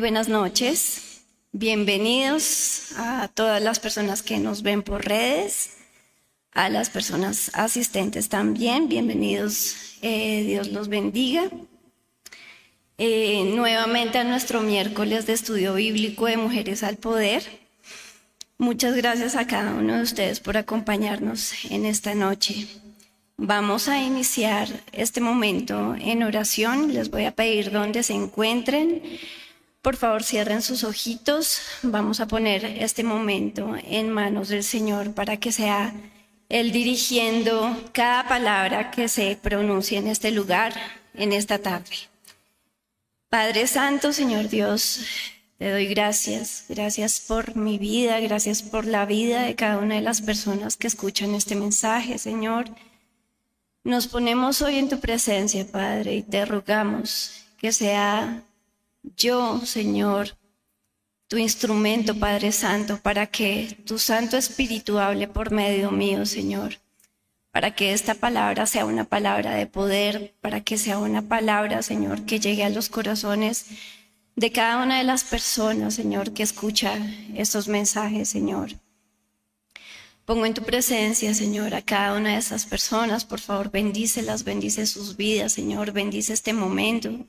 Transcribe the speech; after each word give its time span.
Buenas 0.00 0.28
noches. 0.28 1.22
Bienvenidos 1.50 2.92
a 2.96 3.28
todas 3.34 3.60
las 3.60 3.80
personas 3.80 4.22
que 4.22 4.38
nos 4.38 4.62
ven 4.62 4.82
por 4.82 5.04
redes, 5.04 5.76
a 6.52 6.68
las 6.68 6.88
personas 6.88 7.50
asistentes 7.54 8.28
también. 8.28 8.88
Bienvenidos. 8.88 9.96
Eh, 10.02 10.44
Dios 10.46 10.68
los 10.68 10.88
bendiga. 10.88 11.50
Eh, 12.96 13.52
nuevamente 13.56 14.18
a 14.18 14.24
nuestro 14.24 14.60
miércoles 14.60 15.26
de 15.26 15.32
estudio 15.32 15.74
bíblico 15.74 16.26
de 16.26 16.36
Mujeres 16.36 16.84
al 16.84 16.96
Poder. 16.96 17.42
Muchas 18.56 18.94
gracias 18.94 19.34
a 19.34 19.48
cada 19.48 19.74
uno 19.74 19.96
de 19.96 20.02
ustedes 20.02 20.38
por 20.38 20.56
acompañarnos 20.56 21.52
en 21.70 21.84
esta 21.84 22.14
noche. 22.14 22.68
Vamos 23.36 23.88
a 23.88 24.00
iniciar 24.00 24.68
este 24.92 25.20
momento 25.20 25.96
en 25.98 26.22
oración. 26.22 26.94
Les 26.94 27.10
voy 27.10 27.24
a 27.24 27.32
pedir 27.32 27.72
donde 27.72 28.04
se 28.04 28.14
encuentren. 28.14 29.02
Por 29.82 29.96
favor, 29.96 30.24
cierren 30.24 30.62
sus 30.62 30.84
ojitos. 30.84 31.60
Vamos 31.82 32.20
a 32.20 32.26
poner 32.26 32.64
este 32.64 33.04
momento 33.04 33.76
en 33.84 34.10
manos 34.10 34.48
del 34.48 34.64
Señor 34.64 35.14
para 35.14 35.36
que 35.36 35.52
sea 35.52 35.94
Él 36.48 36.72
dirigiendo 36.72 37.76
cada 37.92 38.26
palabra 38.26 38.90
que 38.90 39.08
se 39.08 39.38
pronuncie 39.40 39.98
en 39.98 40.08
este 40.08 40.32
lugar, 40.32 40.74
en 41.14 41.32
esta 41.32 41.58
tarde. 41.58 41.96
Padre 43.28 43.66
Santo, 43.66 44.12
Señor 44.12 44.48
Dios, 44.48 45.00
te 45.58 45.70
doy 45.70 45.86
gracias. 45.86 46.64
Gracias 46.68 47.20
por 47.20 47.56
mi 47.56 47.78
vida, 47.78 48.18
gracias 48.20 48.62
por 48.62 48.84
la 48.84 49.06
vida 49.06 49.42
de 49.42 49.54
cada 49.54 49.78
una 49.78 49.96
de 49.96 50.00
las 50.00 50.22
personas 50.22 50.76
que 50.76 50.86
escuchan 50.86 51.34
este 51.34 51.54
mensaje, 51.54 52.18
Señor. 52.18 52.66
Nos 53.84 54.06
ponemos 54.08 54.60
hoy 54.62 54.76
en 54.78 54.88
tu 54.88 54.98
presencia, 54.98 55.66
Padre, 55.66 56.16
y 56.16 56.22
te 56.22 56.44
rogamos 56.44 57.44
que 57.58 57.72
sea 57.72 58.42
yo, 59.16 59.60
Señor, 59.64 60.36
tu 61.28 61.36
instrumento, 61.36 62.18
Padre 62.18 62.52
Santo, 62.52 62.98
para 63.02 63.26
que 63.26 63.76
tu 63.86 63.98
Santo 63.98 64.36
Espíritu 64.36 64.98
hable 64.98 65.28
por 65.28 65.50
medio 65.50 65.90
mío, 65.90 66.24
Señor. 66.26 66.78
Para 67.50 67.74
que 67.74 67.92
esta 67.92 68.14
palabra 68.14 68.66
sea 68.66 68.86
una 68.86 69.04
palabra 69.04 69.54
de 69.54 69.66
poder, 69.66 70.34
para 70.40 70.62
que 70.62 70.78
sea 70.78 70.98
una 70.98 71.22
palabra, 71.22 71.82
Señor, 71.82 72.24
que 72.24 72.40
llegue 72.40 72.64
a 72.64 72.70
los 72.70 72.88
corazones 72.88 73.66
de 74.36 74.52
cada 74.52 74.82
una 74.82 74.98
de 74.98 75.04
las 75.04 75.24
personas, 75.24 75.94
Señor, 75.94 76.32
que 76.32 76.42
escucha 76.42 76.96
estos 77.34 77.68
mensajes, 77.68 78.28
Señor. 78.28 78.70
Pongo 80.24 80.44
en 80.46 80.54
tu 80.54 80.62
presencia, 80.62 81.32
Señor, 81.34 81.74
a 81.74 81.80
cada 81.80 82.14
una 82.14 82.32
de 82.32 82.38
esas 82.38 82.66
personas. 82.66 83.24
Por 83.24 83.40
favor, 83.40 83.70
bendícelas, 83.70 84.44
bendice 84.44 84.86
sus 84.86 85.16
vidas, 85.16 85.52
Señor. 85.52 85.92
Bendice 85.92 86.34
este 86.34 86.52
momento. 86.52 87.26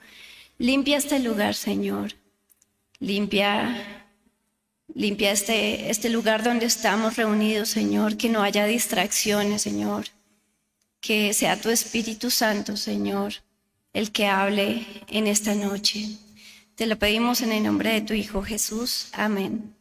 Limpia 0.59 0.97
este 0.97 1.19
lugar, 1.19 1.55
Señor. 1.55 2.15
Limpia, 2.99 4.03
limpia 4.93 5.31
este, 5.31 5.89
este 5.89 6.09
lugar 6.09 6.43
donde 6.43 6.65
estamos 6.65 7.15
reunidos, 7.15 7.69
Señor. 7.69 8.17
Que 8.17 8.27
no 8.27 8.41
haya 8.41 8.65
distracciones, 8.65 9.61
Señor. 9.61 10.07
Que 10.99 11.33
sea 11.33 11.61
tu 11.61 11.69
Espíritu 11.69 12.29
Santo, 12.29 12.75
Señor, 12.75 13.35
el 13.93 14.11
que 14.11 14.27
hable 14.27 14.85
en 15.07 15.27
esta 15.27 15.55
noche. 15.55 16.17
Te 16.75 16.87
lo 16.87 16.99
pedimos 16.99 17.41
en 17.41 17.53
el 17.53 17.63
nombre 17.63 17.93
de 17.93 18.01
tu 18.01 18.13
Hijo 18.13 18.43
Jesús. 18.43 19.07
Amén. 19.13 19.73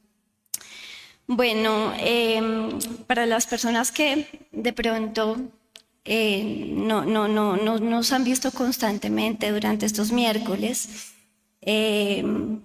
Bueno, 1.26 1.92
em, 1.98 2.78
para 3.08 3.26
las 3.26 3.48
personas 3.48 3.90
que 3.90 4.46
de 4.52 4.72
pronto 4.72 5.38
eh, 6.10 6.72
no, 6.74 7.04
no, 7.04 7.28
no, 7.28 7.58
no, 7.58 7.78
nos 7.78 8.12
han 8.12 8.24
visto 8.24 8.50
constantemente 8.50 9.50
durante 9.50 9.84
estos 9.84 10.10
miércoles, 10.10 11.12
em, 11.60 12.60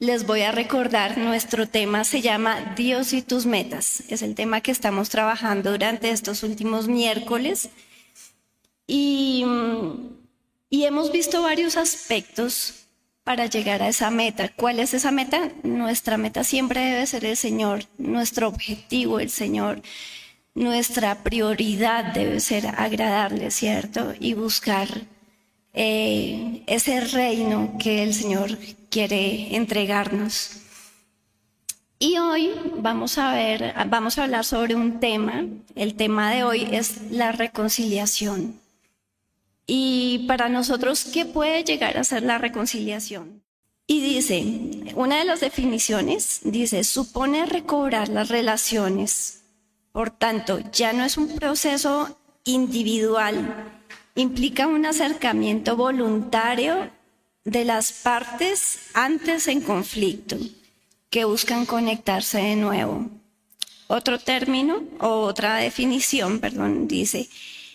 les 0.00 0.26
voy 0.26 0.40
a 0.42 0.50
recordar, 0.50 1.16
nuestro 1.16 1.68
tema 1.68 2.02
se 2.02 2.22
llama 2.22 2.74
Dios 2.76 3.12
y 3.12 3.22
tus 3.22 3.46
metas. 3.46 4.02
Es 4.08 4.22
el 4.22 4.34
tema 4.34 4.60
que 4.60 4.72
estamos 4.72 5.10
trabajando 5.10 5.70
durante 5.70 6.10
estos 6.10 6.42
últimos 6.42 6.88
miércoles. 6.88 7.70
Y, 8.88 9.44
y 10.68 10.84
hemos 10.84 11.12
visto 11.12 11.42
varios 11.42 11.76
aspectos 11.76 12.86
para 13.22 13.46
llegar 13.46 13.80
a 13.80 13.88
esa 13.88 14.10
meta. 14.10 14.48
¿Cuál 14.48 14.80
es 14.80 14.92
esa 14.92 15.12
meta? 15.12 15.52
Nuestra 15.62 16.16
meta 16.16 16.42
siempre 16.42 16.80
debe 16.80 17.06
ser 17.06 17.24
el 17.24 17.36
Señor, 17.36 17.84
nuestro 17.96 18.48
objetivo 18.48 19.20
el 19.20 19.30
Señor, 19.30 19.82
nuestra 20.58 21.22
prioridad 21.22 22.12
debe 22.12 22.40
ser 22.40 22.66
agradarle, 22.66 23.50
¿cierto? 23.50 24.12
Y 24.18 24.34
buscar 24.34 24.88
eh, 25.72 26.62
ese 26.66 27.00
reino 27.00 27.76
que 27.78 28.02
el 28.02 28.12
Señor 28.12 28.58
quiere 28.90 29.54
entregarnos. 29.56 30.50
Y 32.00 32.18
hoy 32.18 32.50
vamos 32.76 33.18
a 33.18 33.32
ver, 33.32 33.74
vamos 33.88 34.18
a 34.18 34.24
hablar 34.24 34.44
sobre 34.44 34.74
un 34.74 35.00
tema. 35.00 35.44
El 35.74 35.94
tema 35.94 36.30
de 36.32 36.44
hoy 36.44 36.68
es 36.70 37.10
la 37.10 37.32
reconciliación. 37.32 38.60
Y 39.66 40.24
para 40.26 40.48
nosotros, 40.48 41.04
¿qué 41.12 41.24
puede 41.24 41.64
llegar 41.64 41.98
a 41.98 42.04
ser 42.04 42.22
la 42.22 42.38
reconciliación? 42.38 43.42
Y 43.86 44.00
dice, 44.00 44.92
una 44.94 45.18
de 45.18 45.24
las 45.24 45.40
definiciones 45.40 46.40
dice, 46.44 46.84
supone 46.84 47.46
recobrar 47.46 48.08
las 48.08 48.28
relaciones. 48.28 49.37
Por 49.98 50.12
tanto, 50.12 50.60
ya 50.70 50.92
no 50.92 51.02
es 51.04 51.16
un 51.16 51.26
proceso 51.34 52.16
individual, 52.44 53.68
implica 54.14 54.68
un 54.68 54.86
acercamiento 54.86 55.74
voluntario 55.74 56.88
de 57.44 57.64
las 57.64 57.90
partes 57.90 58.78
antes 58.94 59.48
en 59.48 59.60
conflicto 59.60 60.36
que 61.10 61.24
buscan 61.24 61.66
conectarse 61.66 62.38
de 62.38 62.54
nuevo. 62.54 63.10
Otro 63.88 64.20
término 64.20 64.84
o 65.00 65.22
otra 65.22 65.56
definición, 65.56 66.38
perdón, 66.38 66.86
dice, 66.86 67.28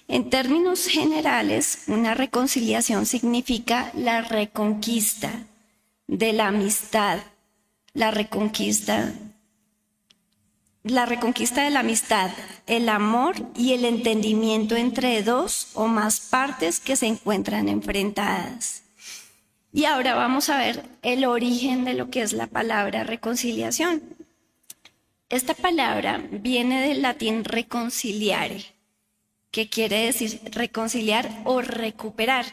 en 0.07 0.29
términos 0.29 0.87
generales, 0.87 1.83
una 1.87 2.13
reconciliación 2.13 3.05
significa 3.05 3.91
la 3.95 4.21
reconquista 4.21 5.29
de 6.07 6.31
la 6.31 6.47
amistad, 6.47 7.19
la 7.93 8.11
reconquista, 8.11 9.11
la 10.83 11.05
reconquista 11.05 11.63
de 11.63 11.69
la 11.69 11.79
amistad, 11.79 12.29
el 12.67 12.89
amor 12.89 13.35
y 13.55 13.71
el 13.73 13.85
entendimiento 13.85 14.75
entre 14.75 15.23
dos 15.23 15.69
o 15.75 15.87
más 15.87 16.19
partes 16.19 16.81
que 16.81 16.97
se 16.97 17.07
encuentran 17.07 17.69
enfrentadas. 17.69 18.83
Y 19.71 19.85
ahora 19.85 20.13
vamos 20.13 20.49
a 20.49 20.57
ver 20.57 20.83
el 21.01 21.25
origen 21.25 21.85
de 21.85 21.93
lo 21.93 22.09
que 22.09 22.21
es 22.21 22.33
la 22.33 22.47
palabra 22.47 23.05
reconciliación. 23.05 24.03
Esta 25.29 25.53
palabra 25.53 26.21
viene 26.29 26.87
del 26.87 27.01
latín 27.01 27.45
reconciliare, 27.45 28.65
que 29.51 29.69
quiere 29.69 30.05
decir 30.05 30.41
reconciliar 30.51 31.29
o 31.45 31.61
recuperar. 31.61 32.45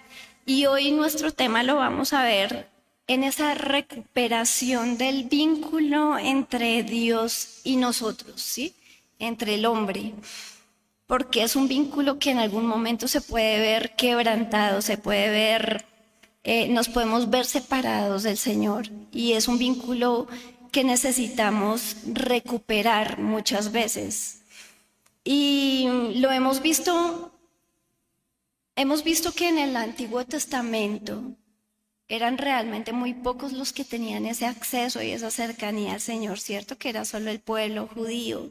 Y 0.47 0.67
hoy 0.67 0.93
nuestro 0.93 1.33
tema 1.33 1.63
lo 1.63 1.77
vamos 1.77 2.13
a 2.13 2.23
ver 2.23 2.70
en 3.11 3.25
esa 3.25 3.55
recuperación 3.55 4.97
del 4.97 5.25
vínculo 5.25 6.17
entre 6.17 6.85
Dios 6.85 7.61
y 7.65 7.75
nosotros, 7.75 8.41
¿sí? 8.41 8.73
Entre 9.19 9.57
el 9.57 9.67
hombre. 9.67 10.15
Porque 11.09 11.43
es 11.43 11.57
un 11.57 11.67
vínculo 11.67 12.21
que 12.21 12.31
en 12.31 12.39
algún 12.39 12.67
momento 12.67 13.09
se 13.09 13.21
puede 13.21 13.59
ver 13.59 13.97
quebrantado, 13.97 14.81
se 14.81 14.97
puede 14.97 15.29
ver, 15.29 15.85
eh, 16.45 16.69
nos 16.69 16.89
podemos 16.89 17.29
ver 17.29 17.47
separados 17.47 18.23
del 18.23 18.39
Señor. 18.39 18.87
Y 19.11 19.33
es 19.33 19.49
un 19.49 19.59
vínculo 19.59 20.29
que 20.71 20.85
necesitamos 20.85 21.97
recuperar 22.07 23.19
muchas 23.19 23.73
veces. 23.73 24.43
Y 25.25 25.89
lo 26.15 26.31
hemos 26.31 26.63
visto, 26.63 27.33
hemos 28.77 29.03
visto 29.03 29.33
que 29.33 29.49
en 29.49 29.59
el 29.59 29.75
Antiguo 29.75 30.25
Testamento 30.25 31.35
eran 32.11 32.39
realmente 32.39 32.93
muy 32.93 33.15
pocos 33.15 33.53
los 33.53 33.73
que 33.73 33.85
tenían 33.85 34.27
ese 34.27 34.45
acceso 34.45 35.01
y 35.01 35.13
esa 35.13 35.31
cercanía 35.31 35.95
al 35.95 36.01
Señor, 36.01 36.41
¿cierto? 36.41 36.77
Que 36.77 36.91
era 36.91 37.05
solo 37.05 37.31
el 37.31 37.41
pueblo 37.41 37.87
judío. 37.87 38.51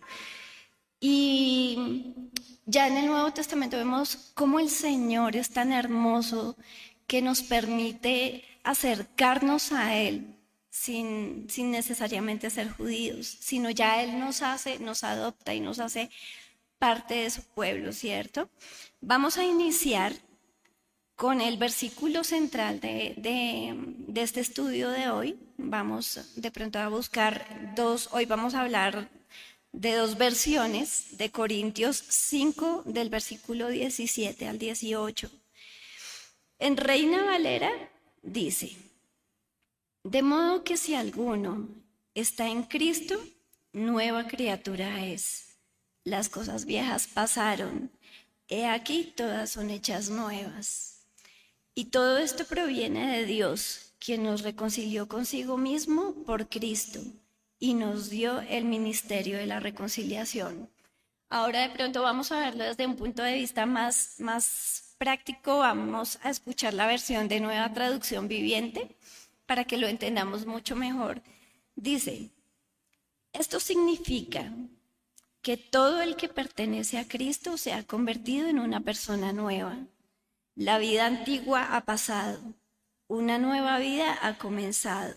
Y 1.02 2.14
ya 2.66 2.88
en 2.88 2.98
el 2.98 3.08
Nuevo 3.08 3.32
Testamento 3.34 3.78
vemos 3.78 4.32
cómo 4.34 4.62
el 4.62 4.70
Señor 4.70 5.36
es 5.36 5.50
tan 5.50 5.74
hermoso 5.74 6.56
que 7.06 7.22
nos 7.22 7.42
permite 7.42 8.46
acercarnos 8.64 9.74
a 9.74 9.96
Él 9.96 10.36
sin, 10.70 11.50
sin 11.50 11.70
necesariamente 11.72 12.50
ser 12.50 12.70
judíos, 12.70 13.28
sino 13.42 13.70
ya 13.72 14.02
Él 14.02 14.20
nos 14.20 14.42
hace, 14.42 14.80
nos 14.80 15.04
adopta 15.04 15.54
y 15.54 15.60
nos 15.60 15.80
hace 15.80 16.10
parte 16.78 17.16
de 17.16 17.30
su 17.30 17.44
pueblo, 17.44 17.92
¿cierto? 17.92 18.50
Vamos 19.02 19.38
a 19.38 19.44
iniciar 19.44 20.14
con 21.20 21.42
el 21.42 21.58
versículo 21.58 22.24
central 22.24 22.80
de, 22.80 23.76
este 24.16 24.40
estudio 24.40 24.90
de 24.90 25.10
hoy. 25.10 25.38
Vamos 25.58 26.18
de 26.38 26.50
pronto 26.50 26.80
a 26.80 26.88
buscar 26.88 27.74
dos, 27.76 28.08
hoy 28.14 28.26
vamos 28.26 28.54
a 28.54 28.62
hablar 28.62 29.10
de 29.74 29.96
dos 29.96 30.18
versiones 30.18 31.18
de 31.18 31.30
Corintios 31.30 32.02
5 32.08 32.84
del 32.86 33.10
versículo 33.10 33.68
17 33.68 34.48
al 34.48 34.60
18. 34.60 35.30
En 36.58 36.78
Reina 36.78 37.26
Valera 37.26 37.72
dice, 38.22 38.78
De 40.06 40.22
modo 40.22 40.64
que 40.64 40.78
si 40.78 40.96
alguno 40.96 41.68
está 42.16 42.48
en 42.48 42.64
Cristo, 42.64 43.22
nueva 43.74 44.26
criatura 44.26 45.06
es. 45.06 45.58
Las 46.06 46.30
cosas 46.30 46.64
viejas 46.64 47.08
pasaron, 47.08 47.92
he 48.48 48.68
aquí 48.68 49.12
todas 49.18 49.50
son 49.50 49.70
hechas 49.70 50.10
nuevas. 50.10 50.89
Y 51.80 51.86
todo 51.86 52.18
esto 52.18 52.44
proviene 52.44 53.16
de 53.16 53.26
Dios, 53.26 53.94
quien 54.00 54.24
nos 54.24 54.42
reconcilió 54.42 55.08
consigo 55.08 55.56
mismo 55.56 56.14
por 56.26 56.50
Cristo 56.50 57.00
y 57.58 57.74
nos 57.74 58.10
dio 58.10 58.42
el 58.42 58.66
ministerio 58.66 59.38
de 59.38 59.46
la 59.46 59.62
reconciliación. 59.62 60.70
Ahora 61.30 61.62
de 61.62 61.70
pronto 61.70 62.02
vamos 62.02 62.34
a 62.34 62.40
verlo 62.42 62.66
desde 62.66 62.86
un 62.86 62.98
punto 62.98 63.24
de 63.24 63.36
vista 63.36 63.66
más, 63.66 64.16
más 64.18 64.94
práctico, 64.98 65.60
vamos 65.60 66.20
a 66.22 66.32
escuchar 66.32 66.74
la 66.74 66.86
versión 66.86 67.30
de 67.30 67.40
nueva 67.40 67.72
traducción 67.72 68.28
viviente 68.28 68.98
para 69.46 69.64
que 69.64 69.78
lo 69.78 69.88
entendamos 69.88 70.46
mucho 70.46 70.76
mejor. 70.76 71.22
Dice, 71.78 72.30
esto 73.32 73.62
significa 73.62 74.52
que 75.42 75.56
todo 75.56 76.02
el 76.02 76.18
que 76.18 76.28
pertenece 76.28 76.98
a 76.98 77.08
Cristo 77.08 77.58
se 77.58 77.72
ha 77.72 77.84
convertido 77.84 78.50
en 78.50 78.60
una 78.60 78.82
persona 78.82 79.32
nueva. 79.32 79.78
La 80.60 80.78
vida 80.78 81.06
antigua 81.06 81.74
ha 81.74 81.86
pasado, 81.86 82.38
una 83.08 83.38
nueva 83.38 83.80
vida 83.80 84.20
ha 84.22 84.38
comenzado. 84.38 85.16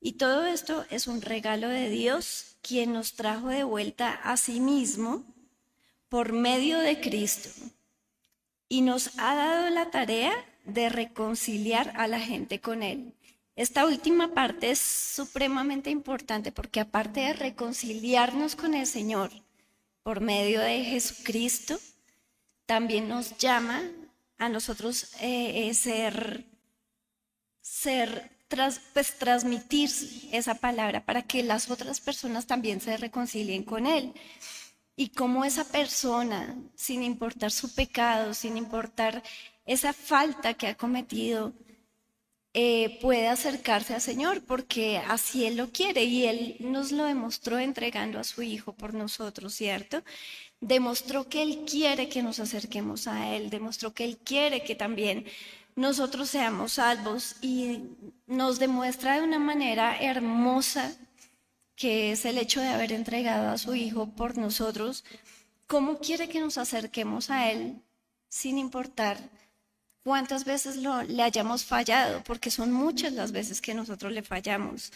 Y 0.00 0.14
todo 0.14 0.44
esto 0.44 0.84
es 0.90 1.06
un 1.06 1.22
regalo 1.22 1.68
de 1.68 1.88
Dios, 1.88 2.56
quien 2.62 2.92
nos 2.92 3.14
trajo 3.14 3.46
de 3.46 3.62
vuelta 3.62 4.10
a 4.10 4.36
sí 4.36 4.58
mismo 4.58 5.22
por 6.08 6.32
medio 6.32 6.80
de 6.80 7.00
Cristo. 7.00 7.48
Y 8.68 8.80
nos 8.80 9.16
ha 9.18 9.36
dado 9.36 9.70
la 9.70 9.92
tarea 9.92 10.34
de 10.64 10.88
reconciliar 10.88 11.92
a 11.94 12.08
la 12.08 12.18
gente 12.18 12.60
con 12.60 12.82
Él. 12.82 13.14
Esta 13.54 13.86
última 13.86 14.34
parte 14.34 14.72
es 14.72 14.80
supremamente 14.80 15.90
importante 15.90 16.50
porque 16.50 16.80
aparte 16.80 17.20
de 17.20 17.34
reconciliarnos 17.34 18.56
con 18.56 18.74
el 18.74 18.88
Señor 18.88 19.30
por 20.02 20.20
medio 20.20 20.60
de 20.60 20.82
Jesucristo, 20.82 21.78
también 22.66 23.08
nos 23.08 23.38
llama 23.38 23.80
a 24.38 24.48
nosotros 24.48 25.14
eh, 25.20 25.68
eh, 25.68 25.74
ser, 25.74 26.44
ser 27.60 28.30
pues, 28.48 29.18
transmitir 29.18 29.90
esa 30.32 30.54
palabra 30.54 31.04
para 31.04 31.22
que 31.22 31.42
las 31.42 31.70
otras 31.70 32.00
personas 32.00 32.46
también 32.46 32.80
se 32.80 32.96
reconcilien 32.96 33.64
con 33.64 33.86
Él. 33.86 34.12
Y 34.96 35.10
como 35.10 35.44
esa 35.44 35.64
persona, 35.64 36.56
sin 36.74 37.02
importar 37.02 37.50
su 37.50 37.74
pecado, 37.74 38.32
sin 38.34 38.56
importar 38.56 39.22
esa 39.66 39.92
falta 39.92 40.54
que 40.54 40.68
ha 40.68 40.76
cometido, 40.76 41.52
eh, 42.54 42.98
puede 43.02 43.28
acercarse 43.28 43.92
al 43.94 44.00
Señor, 44.00 44.42
porque 44.46 44.96
así 44.96 45.44
Él 45.44 45.58
lo 45.58 45.70
quiere 45.70 46.04
y 46.04 46.24
Él 46.24 46.56
nos 46.60 46.90
lo 46.90 47.04
demostró 47.04 47.58
entregando 47.58 48.18
a 48.18 48.24
su 48.24 48.42
Hijo 48.42 48.72
por 48.74 48.94
nosotros, 48.94 49.54
¿cierto? 49.54 50.02
Demostró 50.60 51.28
que 51.28 51.42
Él 51.42 51.64
quiere 51.68 52.08
que 52.08 52.22
nos 52.22 52.40
acerquemos 52.40 53.06
a 53.06 53.34
Él, 53.34 53.50
demostró 53.50 53.92
que 53.92 54.04
Él 54.04 54.18
quiere 54.18 54.62
que 54.64 54.74
también 54.74 55.26
nosotros 55.74 56.30
seamos 56.30 56.72
salvos 56.72 57.36
y 57.42 57.82
nos 58.26 58.58
demuestra 58.58 59.16
de 59.16 59.22
una 59.22 59.38
manera 59.38 59.98
hermosa 60.00 60.96
que 61.76 62.12
es 62.12 62.24
el 62.24 62.38
hecho 62.38 62.60
de 62.60 62.68
haber 62.68 62.92
entregado 62.92 63.50
a 63.50 63.58
su 63.58 63.74
Hijo 63.74 64.08
por 64.08 64.38
nosotros, 64.38 65.04
cómo 65.66 65.98
quiere 65.98 66.28
que 66.28 66.40
nos 66.40 66.56
acerquemos 66.56 67.30
a 67.30 67.50
Él 67.50 67.82
sin 68.28 68.58
importar 68.58 69.18
cuántas 70.02 70.44
veces 70.44 70.76
lo, 70.76 71.02
le 71.02 71.22
hayamos 71.22 71.64
fallado, 71.64 72.22
porque 72.24 72.50
son 72.50 72.72
muchas 72.72 73.12
las 73.12 73.32
veces 73.32 73.60
que 73.60 73.74
nosotros 73.74 74.12
le 74.12 74.22
fallamos. 74.22 74.92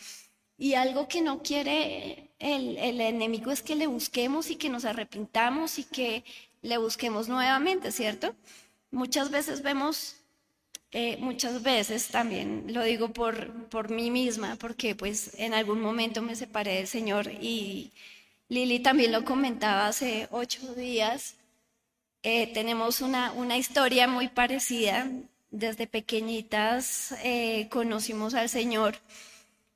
Y 0.60 0.74
algo 0.74 1.08
que 1.08 1.22
no 1.22 1.42
quiere 1.42 2.28
el, 2.38 2.76
el, 2.76 3.00
enemigo 3.00 3.50
es 3.50 3.62
que 3.62 3.74
le 3.74 3.86
busquemos 3.88 4.50
y 4.50 4.56
que 4.56 4.68
nos 4.68 4.84
arrepintamos 4.84 5.78
y 5.80 5.84
que 5.84 6.22
le 6.62 6.76
busquemos 6.78 7.28
nuevamente, 7.28 7.90
¿cierto? 7.90 8.36
Muchas 8.92 9.30
veces 9.30 9.62
vemos, 9.62 10.16
eh, 10.92 11.16
muchas 11.18 11.62
veces 11.62 12.08
también 12.08 12.66
lo 12.68 12.84
digo 12.84 13.08
por, 13.08 13.52
por 13.70 13.90
mí 13.90 14.10
misma, 14.10 14.56
porque 14.56 14.94
pues 14.94 15.32
en 15.38 15.54
algún 15.54 15.80
momento 15.80 16.22
me 16.22 16.36
separé 16.36 16.76
del 16.76 16.86
Señor 16.86 17.28
y 17.40 17.90
Lili 18.48 18.80
también 18.80 19.12
lo 19.12 19.24
comentaba 19.24 19.88
hace 19.88 20.28
ocho 20.30 20.74
días 20.74 21.36
eh, 22.22 22.48
tenemos 22.52 23.00
una, 23.00 23.32
una, 23.32 23.56
historia 23.56 24.06
muy 24.06 24.28
parecida. 24.28 25.10
Desde 25.50 25.86
pequeñitas 25.86 27.12
eh, 27.24 27.68
conocimos 27.70 28.34
al 28.34 28.48
Señor 28.50 28.96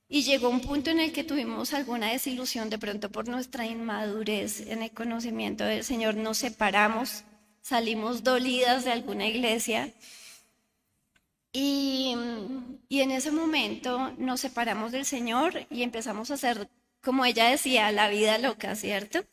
y 0.09 0.23
llegó 0.23 0.49
un 0.49 0.61
punto 0.61 0.91
en 0.91 1.01
el 1.01 1.13
que 1.13 1.25
tuvimos 1.25 1.73
alguna 1.73 2.11
desilusión 2.11 2.71
de 2.71 2.79
pronto 2.79 3.11
por 3.11 3.29
nuestra 3.29 3.67
inmadurez 3.67 4.61
en 4.67 4.83
el 4.83 4.91
conocimiento 4.91 5.65
del 5.65 5.85
Señor. 5.85 6.15
Nos 6.17 6.39
separamos, 6.39 7.25
salimos 7.63 8.23
dolidas 8.23 8.85
de 8.85 8.93
alguna 8.93 9.27
iglesia 9.27 9.93
y, 11.53 12.15
y 12.89 13.01
en 13.01 13.11
ese 13.13 13.31
momento 13.31 14.13
nos 14.19 14.41
separamos 14.41 14.93
del 14.93 15.05
Señor 15.05 15.67
y 15.71 15.83
empezamos 15.83 16.31
a 16.31 16.35
hacer, 16.35 16.69
como 17.03 17.25
ella 17.25 17.49
decía, 17.49 17.91
la 17.93 18.09
vida 18.09 18.39
loca, 18.39 18.75
¿cierto? 18.77 19.25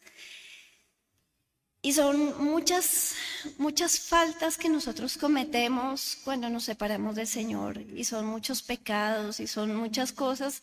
Y 1.84 1.94
son 1.94 2.44
muchas, 2.44 3.16
muchas 3.58 4.00
faltas 4.00 4.58
que 4.58 4.70
nosotros 4.70 5.18
cometemos 5.18 6.18
cuando 6.24 6.48
nos 6.50 6.66
separamos 6.66 7.16
del 7.16 7.26
Señor. 7.26 7.82
Y 7.82 8.04
son 8.04 8.28
muchos 8.28 8.62
pecados 8.62 9.40
y 9.40 9.48
son 9.48 9.76
muchas 9.76 10.12
cosas 10.12 10.62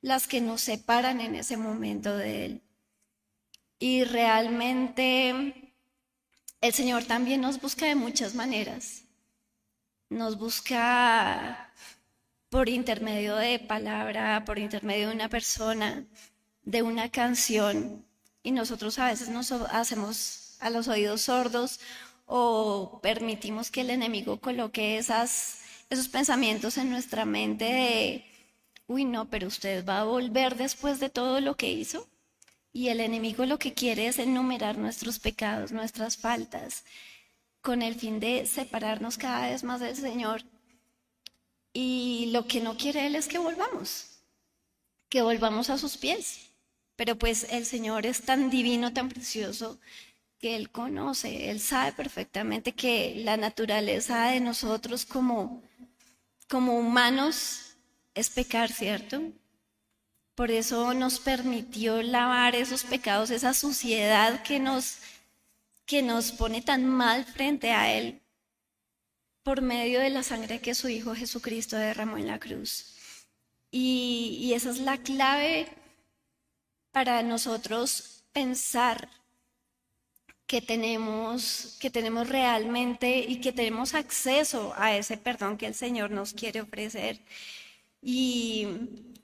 las 0.00 0.26
que 0.26 0.40
nos 0.40 0.60
separan 0.62 1.20
en 1.20 1.36
ese 1.36 1.56
momento 1.56 2.16
de 2.16 2.44
Él. 2.46 2.62
Y 3.78 4.02
realmente 4.02 5.72
el 6.60 6.72
Señor 6.72 7.04
también 7.04 7.40
nos 7.40 7.60
busca 7.60 7.86
de 7.86 7.94
muchas 7.94 8.34
maneras. 8.34 9.04
Nos 10.10 10.38
busca 10.38 11.72
por 12.48 12.68
intermedio 12.68 13.36
de 13.36 13.60
palabra, 13.60 14.44
por 14.44 14.58
intermedio 14.58 15.08
de 15.08 15.14
una 15.14 15.28
persona, 15.28 16.04
de 16.64 16.82
una 16.82 17.10
canción. 17.10 18.04
Y 18.42 18.50
nosotros 18.50 18.98
a 18.98 19.06
veces 19.06 19.28
nos 19.28 19.52
hacemos 19.52 20.47
a 20.60 20.70
los 20.70 20.88
oídos 20.88 21.22
sordos 21.22 21.80
o 22.26 23.00
permitimos 23.02 23.70
que 23.70 23.80
el 23.80 23.90
enemigo 23.90 24.38
coloque 24.38 24.98
esas, 24.98 25.60
esos 25.88 26.08
pensamientos 26.08 26.76
en 26.76 26.90
nuestra 26.90 27.24
mente 27.24 27.64
de, 27.64 28.24
uy, 28.86 29.04
no, 29.04 29.28
pero 29.30 29.48
usted 29.48 29.84
va 29.84 30.00
a 30.00 30.04
volver 30.04 30.56
después 30.56 31.00
de 31.00 31.08
todo 31.10 31.40
lo 31.40 31.56
que 31.56 31.70
hizo. 31.70 32.06
Y 32.72 32.88
el 32.88 33.00
enemigo 33.00 33.46
lo 33.46 33.58
que 33.58 33.72
quiere 33.72 34.08
es 34.08 34.18
enumerar 34.18 34.76
nuestros 34.76 35.18
pecados, 35.18 35.72
nuestras 35.72 36.18
faltas, 36.18 36.84
con 37.62 37.82
el 37.82 37.94
fin 37.94 38.20
de 38.20 38.46
separarnos 38.46 39.16
cada 39.16 39.48
vez 39.48 39.64
más 39.64 39.80
del 39.80 39.96
Señor. 39.96 40.42
Y 41.72 42.30
lo 42.32 42.46
que 42.46 42.60
no 42.60 42.76
quiere 42.76 43.06
Él 43.06 43.16
es 43.16 43.26
que 43.26 43.38
volvamos, 43.38 44.20
que 45.08 45.22
volvamos 45.22 45.70
a 45.70 45.78
sus 45.78 45.96
pies. 45.96 46.50
Pero 46.96 47.16
pues 47.16 47.46
el 47.50 47.64
Señor 47.64 48.06
es 48.06 48.22
tan 48.22 48.50
divino, 48.50 48.92
tan 48.92 49.08
precioso, 49.08 49.78
que 50.38 50.56
Él 50.56 50.70
conoce, 50.70 51.50
Él 51.50 51.60
sabe 51.60 51.92
perfectamente 51.92 52.72
que 52.72 53.14
la 53.24 53.36
naturaleza 53.36 54.28
de 54.28 54.40
nosotros 54.40 55.04
como, 55.04 55.62
como 56.48 56.78
humanos 56.78 57.76
es 58.14 58.30
pecar, 58.30 58.70
¿cierto? 58.72 59.20
Por 60.34 60.50
eso 60.50 60.94
nos 60.94 61.18
permitió 61.18 62.00
lavar 62.02 62.54
esos 62.54 62.84
pecados, 62.84 63.30
esa 63.30 63.54
suciedad 63.54 64.42
que 64.42 64.60
nos, 64.60 64.98
que 65.84 66.02
nos 66.02 66.30
pone 66.30 66.62
tan 66.62 66.86
mal 66.86 67.24
frente 67.24 67.72
a 67.72 67.92
Él 67.92 68.22
por 69.42 69.62
medio 69.62 70.00
de 70.00 70.10
la 70.10 70.22
sangre 70.22 70.60
que 70.60 70.74
su 70.74 70.88
Hijo 70.88 71.14
Jesucristo 71.14 71.76
derramó 71.76 72.18
en 72.18 72.28
la 72.28 72.38
cruz. 72.38 72.94
Y, 73.70 74.38
y 74.40 74.54
esa 74.54 74.70
es 74.70 74.78
la 74.78 74.98
clave 74.98 75.68
para 76.92 77.22
nosotros 77.22 78.24
pensar 78.32 79.08
que 80.48 80.62
tenemos, 80.62 81.76
que 81.78 81.90
tenemos 81.90 82.28
realmente 82.28 83.18
y 83.20 83.40
que 83.40 83.52
tenemos 83.52 83.94
acceso 83.94 84.72
a 84.76 84.96
ese 84.96 85.18
perdón 85.18 85.58
que 85.58 85.66
el 85.66 85.74
Señor 85.74 86.10
nos 86.10 86.32
quiere 86.32 86.62
ofrecer. 86.62 87.20
Y, 88.00 88.66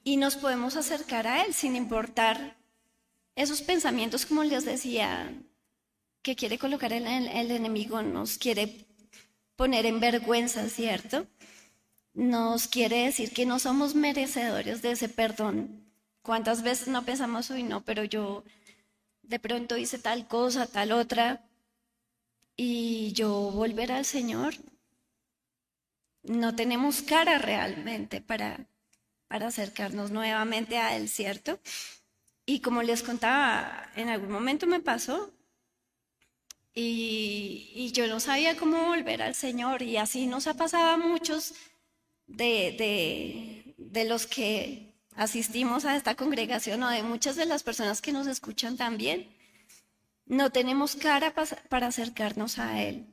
y 0.04 0.18
nos 0.18 0.36
podemos 0.36 0.76
acercar 0.76 1.26
a 1.26 1.42
Él 1.44 1.54
sin 1.54 1.76
importar 1.76 2.56
esos 3.36 3.62
pensamientos, 3.62 4.26
como 4.26 4.44
les 4.44 4.66
decía, 4.66 5.32
que 6.22 6.36
quiere 6.36 6.58
colocar 6.58 6.92
el, 6.92 7.06
el 7.06 7.50
enemigo, 7.50 8.02
nos 8.02 8.36
quiere 8.36 8.84
poner 9.56 9.86
en 9.86 10.00
vergüenza, 10.00 10.68
¿cierto? 10.68 11.26
Nos 12.12 12.68
quiere 12.68 13.06
decir 13.06 13.32
que 13.32 13.46
no 13.46 13.58
somos 13.58 13.94
merecedores 13.94 14.82
de 14.82 14.92
ese 14.92 15.08
perdón. 15.08 15.84
¿Cuántas 16.20 16.62
veces 16.62 16.88
no 16.88 17.02
pensamos, 17.04 17.48
uy, 17.48 17.62
no, 17.62 17.82
pero 17.82 18.04
yo 18.04 18.44
de 19.28 19.38
pronto 19.38 19.76
hice 19.76 19.98
tal 19.98 20.26
cosa, 20.26 20.66
tal 20.66 20.92
otra, 20.92 21.44
y 22.56 23.12
yo 23.12 23.30
volver 23.50 23.92
al 23.92 24.04
Señor, 24.04 24.54
no 26.22 26.54
tenemos 26.54 27.02
cara 27.02 27.38
realmente 27.38 28.20
para, 28.20 28.66
para 29.28 29.48
acercarnos 29.48 30.10
nuevamente 30.10 30.78
a 30.78 30.96
Él, 30.96 31.08
¿cierto? 31.08 31.60
Y 32.46 32.60
como 32.60 32.82
les 32.82 33.02
contaba, 33.02 33.90
en 33.96 34.08
algún 34.08 34.30
momento 34.30 34.66
me 34.66 34.80
pasó 34.80 35.32
y, 36.74 37.90
yo 37.92 38.06
no 38.08 38.20
sabía 38.20 38.56
cómo 38.56 38.86
volver 38.86 39.22
al 39.22 39.34
Señor 39.34 39.82
y 39.82 39.96
así 39.96 40.26
nos 40.26 40.46
ha 40.46 40.54
pasado 40.54 40.90
a 40.90 40.96
muchos 40.96 41.54
de, 42.26 43.74
de 43.76 44.04
los 44.04 44.26
que 44.26 44.93
asistimos 45.16 45.84
a 45.84 45.96
esta 45.96 46.14
congregación 46.14 46.82
o 46.82 46.90
de 46.90 47.02
muchas 47.02 47.36
de 47.36 47.46
las 47.46 47.62
personas 47.62 48.00
que 48.00 48.12
nos 48.12 48.26
escuchan 48.26 48.76
también. 48.76 49.28
No 50.26 50.50
tenemos 50.50 50.96
cara 50.96 51.34
para 51.68 51.86
acercarnos 51.88 52.58
a 52.58 52.82
Él, 52.82 53.06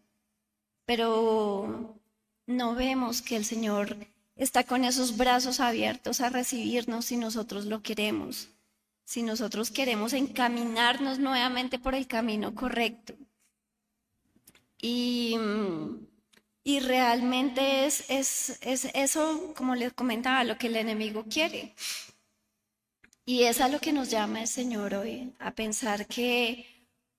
pero 0.85 1.99
no 2.47 2.75
vemos 2.75 3.21
que 3.21 3.35
el 3.35 3.45
Señor 3.45 3.97
está 4.35 4.63
con 4.63 4.85
esos 4.85 5.17
brazos 5.17 5.59
abiertos 5.59 6.21
a 6.21 6.29
recibirnos 6.29 7.05
si 7.05 7.17
nosotros 7.17 7.65
lo 7.65 7.81
queremos 7.81 8.49
si 9.11 9.23
nosotros 9.23 9.71
queremos 9.71 10.13
encaminarnos 10.13 11.19
nuevamente 11.19 11.79
por 11.79 11.95
el 11.95 12.07
camino 12.07 12.55
correcto. 12.55 13.13
Y, 14.81 15.35
y 16.63 16.79
realmente 16.79 17.85
es, 17.85 18.09
es, 18.09 18.59
es, 18.61 18.85
eso, 18.93 19.53
como 19.55 19.75
les 19.75 19.93
comentaba, 19.93 20.43
lo 20.43 20.57
que 20.57 20.67
el 20.67 20.75
enemigo 20.75 21.25
quiere. 21.29 21.73
Y 23.25 23.43
es 23.43 23.61
a 23.61 23.67
lo 23.67 23.79
que 23.79 23.93
nos 23.93 24.09
llama 24.09 24.41
el 24.41 24.47
Señor 24.47 24.93
hoy, 24.93 25.33
a 25.39 25.51
pensar 25.51 26.07
que 26.07 26.67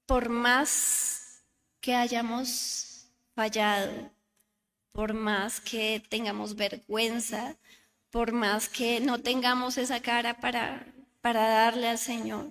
por 0.07 0.29
más 0.29 1.45
que 1.81 1.95
hayamos 1.95 3.07
fallado, 3.35 4.11
por 4.93 5.15
más 5.15 5.61
que 5.61 6.03
tengamos 6.09 6.55
vergüenza, 6.57 7.57
por 8.11 8.33
más 8.33 8.69
que 8.69 9.01
no 9.01 9.21
tengamos 9.21 9.79
esa 9.79 10.01
cara 10.03 10.41
para 10.41 10.87
para 11.23 11.49
darle 11.49 11.89
al 11.89 11.99
Señor. 11.99 12.51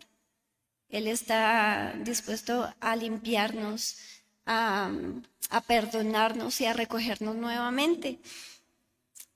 Él 0.90 1.08
está 1.08 1.94
dispuesto 2.00 2.74
a 2.80 2.96
limpiarnos, 2.96 3.98
a, 4.46 4.92
perdonarnos 5.68 6.62
y 6.62 6.66
a 6.66 6.74
recogernos 6.74 7.36
nuevamente. 7.36 8.20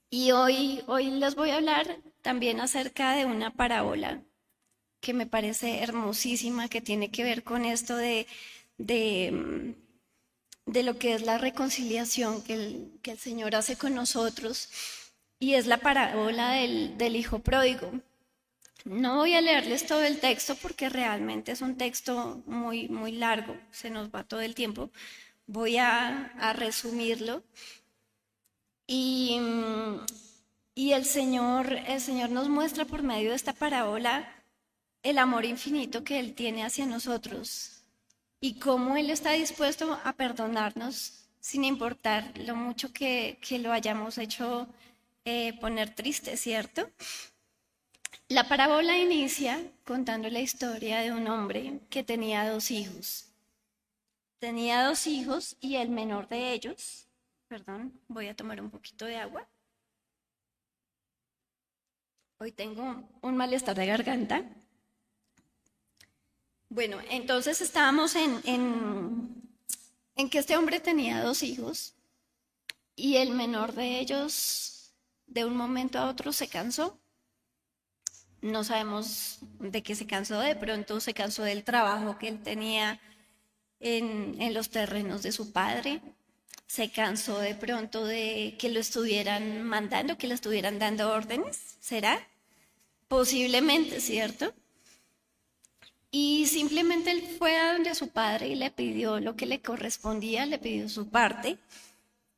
Y 0.10 0.32
hoy, 0.32 0.82
hoy 0.88 1.12
les 1.12 1.36
voy 1.36 1.50
a 1.50 1.58
hablar 1.58 1.98
también 2.22 2.60
acerca 2.62 3.16
de 3.16 3.26
una 3.26 3.52
parábola 3.52 4.22
que 5.02 5.14
me 5.14 5.28
parece 5.28 5.84
hermosísima, 5.84 6.70
que 6.70 6.82
tiene 6.82 7.12
que 7.12 7.24
ver 7.24 7.44
con 7.44 7.66
esto 7.66 7.96
de, 7.96 8.28
de, 8.78 9.34
lo 10.66 10.98
que 10.98 11.14
es 11.14 11.22
la 11.22 11.38
reconciliación 11.38 12.42
que 12.42 12.54
el, 12.54 12.92
que 13.04 13.12
el, 13.12 13.20
Señor 13.20 13.56
hace 13.56 13.78
con 13.78 13.94
nosotros. 13.94 14.70
Y 15.38 15.54
es 15.56 15.68
la 15.68 15.78
parábola 15.78 16.52
del, 16.54 16.98
del 16.98 17.16
Hijo 17.16 17.40
Pródigo. 17.40 17.92
No 18.86 19.15
voy 19.18 19.34
a 19.34 19.42
leerles 19.42 19.88
todo 19.88 20.04
el 20.04 20.20
texto 20.20 20.56
porque 20.56 20.89
realmente 20.89 21.51
es 21.51 21.62
un 21.62 21.75
texto 21.75 22.44
muy, 22.46 22.88
muy 22.88 23.12
largo, 23.13 23.58
se 23.72 23.89
nos 23.89 24.10
va 24.10 24.24
todo 24.24 24.42
el 24.42 24.54
tiempo. 24.54 24.92
Voy 25.48 25.77
a, 25.77 26.54
resumirlo. 26.56 27.44
Y, 28.88 29.39
y 30.75 30.92
el, 30.92 31.06
Señor, 31.06 31.74
el 31.88 32.00
Señor 32.00 32.30
nos 32.30 32.48
muestra 32.48 32.86
por 32.86 33.01
medio 33.01 33.32
de 33.32 33.36
esta 33.36 33.54
parábola 33.54 34.32
el 35.01 35.18
amor 35.18 35.46
infinito 35.46 36.04
que 36.04 36.20
Él 36.20 36.36
tiene 36.36 36.63
hacia 36.63 36.86
nosotros 36.86 37.84
y 38.39 38.60
cómo 38.60 38.98
Él 38.98 39.10
está 39.10 39.32
dispuesto 39.32 40.00
a 40.04 40.13
perdonarnos 40.13 41.27
sin 41.39 41.63
importar 41.63 42.38
lo 42.38 42.56
mucho 42.56 42.94
que, 42.94 43.39
lo 43.60 43.72
hayamos 43.72 44.20
hecho 44.20 44.68
eh, 45.25 45.54
poner 45.60 45.96
triste, 45.96 46.38
¿cierto? 46.38 46.89
La 48.27 48.48
parábola 48.48 48.98
inicia 48.98 49.62
contando 49.86 50.29
la 50.29 50.39
historia 50.39 51.00
de 51.00 51.12
un 51.12 51.27
hombre 51.27 51.79
que 51.89 52.03
tenía 52.03 52.50
dos 52.50 52.72
hijos. 52.72 53.27
Tenía 54.39 54.84
dos 54.84 55.05
hijos 55.07 55.55
y 55.60 55.75
el 55.75 55.89
menor 55.89 56.27
de 56.27 56.53
ellos, 56.53 57.07
perdón, 57.48 58.00
voy 58.07 58.27
a 58.27 58.36
tomar 58.36 58.60
un 58.62 58.69
poquito 58.69 59.05
de 59.05 59.17
agua. 59.17 59.48
Hoy 62.38 62.51
tengo 62.51 63.07
un 63.22 63.38
malestar 63.38 63.75
de 63.75 63.86
garganta. 63.86 64.43
Bueno, 66.69 66.98
entonces 67.10 67.62
estábamos 67.62 68.15
en, 68.15 68.41
en, 68.43 69.41
en 70.15 70.29
que 70.29 70.39
este 70.39 70.57
hombre 70.57 70.79
tenía 70.79 71.24
dos 71.24 71.43
hijos 71.43 71.93
y 72.95 73.17
el 73.17 73.31
menor 73.31 73.74
de 73.74 74.00
ellos 74.00 74.93
de 75.27 75.45
un 75.45 75.55
momento 75.55 76.00
a 76.00 76.10
otro 76.10 76.34
se 76.34 76.48
cansó 76.48 77.00
no 78.46 78.64
sabemos 78.64 79.40
de 79.60 79.82
qué 79.82 79.96
se 79.96 80.06
cansó, 80.06 80.40
de 80.40 80.56
pronto 80.56 81.00
se 81.00 81.14
cansó 81.14 81.44
del 81.44 81.64
trabajo 81.64 82.18
que 82.20 82.28
él 82.28 82.44
tenía 82.44 83.00
en, 83.80 84.54
los 84.54 84.70
terrenos 84.70 85.24
de 85.24 85.32
su 85.32 85.52
padre, 85.52 86.02
se 86.68 86.92
cansó 86.92 87.40
de 87.40 87.56
pronto 87.56 88.06
de 88.06 88.56
que 88.60 88.70
lo 88.70 88.80
estuvieran 88.80 89.64
mandando, 89.64 90.18
que 90.18 90.28
le 90.28 90.36
estuvieran 90.36 90.78
dando 90.78 91.12
órdenes, 91.12 91.78
¿será? 91.80 92.20
Posiblemente, 93.08 94.00
¿cierto? 94.00 94.54
Y 96.12 96.46
simplemente 96.46 97.12
él 97.12 97.24
fue 97.40 97.58
a 97.58 97.74
donde 97.74 97.96
su 97.96 98.10
padre 98.10 98.50
y 98.50 98.56
le 98.56 98.70
pidió 98.70 99.20
lo 99.20 99.36
que 99.36 99.48
le 99.48 99.62
correspondía, 99.62 100.46
le 100.46 100.60
pidió 100.60 100.88
su 100.88 101.10
parte. 101.10 101.58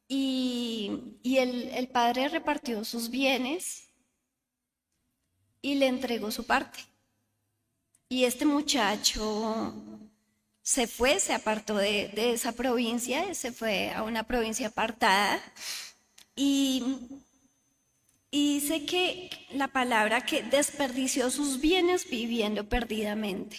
Y, 0.07 1.17
el, 1.23 1.69
el 1.73 1.89
padre 1.89 2.29
repartió 2.29 2.85
sus 2.85 3.09
bienes 3.09 3.86
y 5.61 5.75
le 5.75 5.87
entregó 5.87 6.31
su 6.31 6.45
parte. 6.45 6.79
Y 8.09 8.23
este 8.23 8.45
muchacho 8.45 9.73
se 10.61 10.87
fue, 10.87 11.19
se 11.19 11.33
apartó 11.33 11.75
de, 11.75 12.11
esa 12.33 12.51
provincia, 12.51 13.33
se 13.33 13.51
fue 13.51 13.91
a 13.91 14.03
una 14.03 14.23
provincia 14.23 14.67
apartada 14.67 15.39
y, 16.35 16.83
y 18.31 18.59
dice 18.59 18.85
que 18.85 19.29
la 19.51 19.67
palabra 19.67 20.25
que 20.25 20.43
desperdició 20.43 21.29
sus 21.29 21.59
bienes 21.59 22.09
viviendo 22.09 22.67
perdidamente. 22.67 23.57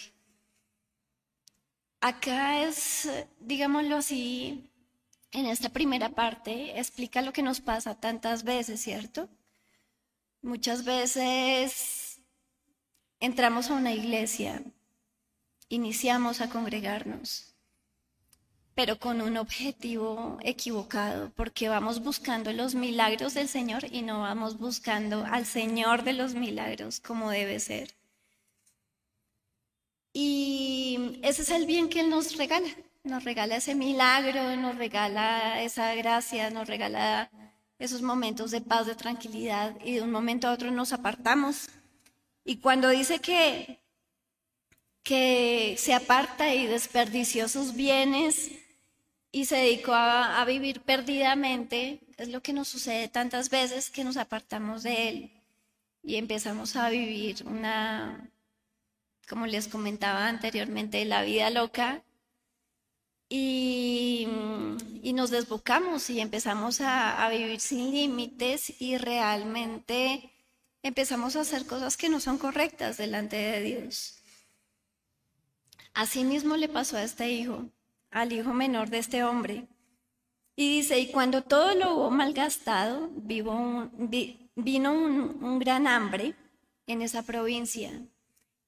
Acá 2.01 2.63
es, 2.63 3.09
digámoslo 3.39 3.97
así, 3.97 4.69
en 5.31 5.45
esta 5.45 5.69
primera 5.69 6.09
parte 6.09 6.79
explica 6.79 7.21
lo 7.21 7.33
que 7.33 7.43
nos 7.43 7.59
pasa 7.61 7.99
tantas 7.99 8.43
veces, 8.43 8.81
¿cierto? 8.81 9.29
Muchas 10.41 10.85
veces 10.85 12.21
entramos 13.19 13.69
a 13.69 13.73
una 13.73 13.91
iglesia, 13.91 14.63
iniciamos 15.67 16.39
a 16.39 16.49
congregarnos, 16.49 17.53
pero 18.73 18.97
con 18.99 19.19
un 19.19 19.35
objetivo 19.35 20.37
equivocado, 20.41 21.31
porque 21.35 21.67
vamos 21.67 22.01
buscando 22.01 22.53
los 22.53 22.73
milagros 22.73 23.33
del 23.33 23.49
Señor 23.49 23.83
y 23.91 24.01
no 24.01 24.21
vamos 24.21 24.57
buscando 24.57 25.25
al 25.25 25.45
Señor 25.45 26.03
de 26.03 26.13
los 26.13 26.35
milagros 26.35 27.01
como 27.01 27.29
debe 27.29 27.59
ser. 27.59 27.93
Y 30.13 31.19
ese 31.21 31.41
es 31.41 31.49
el 31.49 31.65
bien 31.65 31.89
que 31.89 31.99
Él 31.99 32.09
nos 32.09 32.37
regala. 32.37 32.69
Nos 33.03 33.25
regala 33.25 33.57
ese 33.57 33.75
milagro, 33.75 34.55
nos 34.55 34.77
regala 34.77 35.61
esa 35.61 35.95
gracia, 35.95 36.49
nos 36.49 36.67
regala 36.67 37.29
esos 37.79 38.01
momentos 38.01 38.51
de 38.51 38.61
paz, 38.61 38.85
de 38.85 38.95
tranquilidad, 38.95 39.75
y 39.83 39.93
de 39.93 40.01
un 40.01 40.11
momento 40.11 40.47
a 40.47 40.51
otro 40.51 40.69
nos 40.69 40.93
apartamos. 40.93 41.69
Y 42.43 42.57
cuando 42.57 42.89
dice 42.89 43.19
que, 43.19 43.79
que 45.01 45.75
se 45.77 45.93
aparta 45.93 46.53
y 46.53 46.67
desperdició 46.67 47.47
sus 47.47 47.73
bienes 47.73 48.51
y 49.31 49.45
se 49.45 49.55
dedicó 49.57 49.93
a, 49.93 50.41
a 50.41 50.45
vivir 50.45 50.81
perdidamente, 50.81 52.01
es 52.17 52.27
lo 52.27 52.41
que 52.41 52.53
nos 52.53 52.67
sucede 52.67 53.07
tantas 53.07 53.49
veces 53.49 53.89
que 53.89 54.03
nos 54.03 54.17
apartamos 54.17 54.83
de 54.83 55.09
Él 55.09 55.31
y 56.03 56.15
empezamos 56.15 56.75
a 56.75 56.89
vivir 56.89 57.43
una, 57.45 58.29
como 59.27 59.45
les 59.45 59.67
comentaba 59.67 60.27
anteriormente, 60.27 61.03
la 61.05 61.23
vida 61.23 61.49
loca 61.49 62.03
y, 63.29 64.27
nos 65.13 65.29
desbocamos 65.29 66.09
y 66.09 66.21
empezamos 66.21 66.79
a, 66.81 67.27
vivir 67.29 67.59
sin 67.59 67.91
límites 67.91 68.81
y 68.81 68.97
realmente 68.97 70.31
empezamos 70.81 71.35
a 71.35 71.41
hacer 71.41 71.65
cosas 71.65 71.97
que 71.97 72.09
no 72.09 72.19
son 72.19 72.37
correctas 72.37 72.97
delante 72.97 73.35
de 73.35 73.61
Dios. 73.61 74.23
Así 75.93 76.23
mismo 76.23 76.55
le 76.55 76.69
pasó 76.69 76.97
a 76.97 77.03
este 77.03 77.29
hijo, 77.31 77.65
al 78.11 78.31
hijo 78.31 78.53
menor 78.53 78.89
de 78.89 78.99
este 78.99 79.23
hombre. 79.23 79.67
Y 80.55 80.77
dice, 80.77 80.99
y 80.99 81.11
cuando 81.11 81.43
todo 81.43 81.75
lo 81.75 81.95
hubo 81.95 82.11
malgastado, 82.11 83.09
vino 83.13 83.91
un, 84.55 85.37
un 85.41 85.59
gran 85.59 85.87
hambre 85.87 86.35
en 86.87 87.01
esa 87.01 87.23
provincia. 87.23 87.91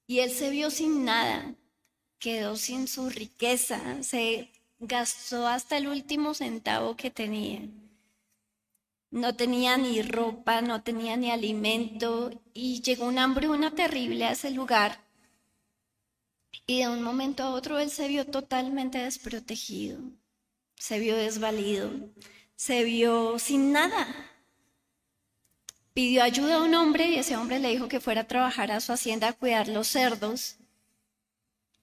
Y 0.06 0.18
él 0.18 0.30
se 0.30 0.50
vio 0.50 0.70
sin 0.70 1.04
nada, 1.04 1.54
quedó 2.18 2.56
sin 2.56 2.88
su 2.88 3.08
riqueza, 3.08 4.02
se 4.02 4.51
gastó 4.82 5.46
hasta 5.46 5.76
el 5.76 5.86
último 5.86 6.34
centavo 6.34 6.96
que 6.96 7.10
tenía. 7.10 7.60
no 9.10 9.36
tenía 9.36 9.76
ni 9.76 10.02
ropa, 10.02 10.60
no 10.62 10.82
tenía 10.82 11.16
ni 11.16 11.30
alimento 11.30 12.30
y 12.54 12.80
llegó 12.82 13.06
una 13.06 13.24
hambruna 13.24 13.74
terrible 13.74 14.24
a 14.24 14.32
ese 14.32 14.50
lugar. 14.50 15.00
Y 16.66 16.80
de 16.80 16.88
un 16.88 17.02
momento 17.02 17.42
a 17.44 17.50
otro 17.50 17.78
él 17.78 17.90
se 17.90 18.08
vio 18.08 18.26
totalmente 18.26 18.98
desprotegido, 18.98 20.00
se 20.76 20.98
vio 20.98 21.16
desvalido, 21.16 21.90
se 22.56 22.84
vio 22.84 23.38
sin 23.38 23.72
nada. 23.72 24.06
Pidió 25.94 26.22
ayuda 26.22 26.56
a 26.56 26.62
un 26.62 26.74
hombre 26.74 27.06
y 27.10 27.16
ese 27.16 27.36
hombre 27.36 27.58
le 27.60 27.68
dijo 27.70 27.86
que 27.88 28.00
fuera 28.00 28.22
a 28.22 28.28
trabajar 28.28 28.72
a 28.72 28.80
su 28.80 28.92
hacienda 28.92 29.28
a 29.28 29.32
cuidar 29.34 29.68
los 29.68 29.88
cerdos. 29.88 30.56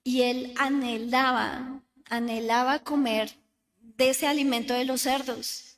Y 0.03 0.23
él 0.23 0.53
anhelaba, 0.57 1.83
anhelaba 2.09 2.79
comer 2.79 3.31
de 3.81 4.09
ese 4.09 4.27
alimento 4.27 4.73
de 4.73 4.85
los 4.85 5.01
cerdos. 5.01 5.77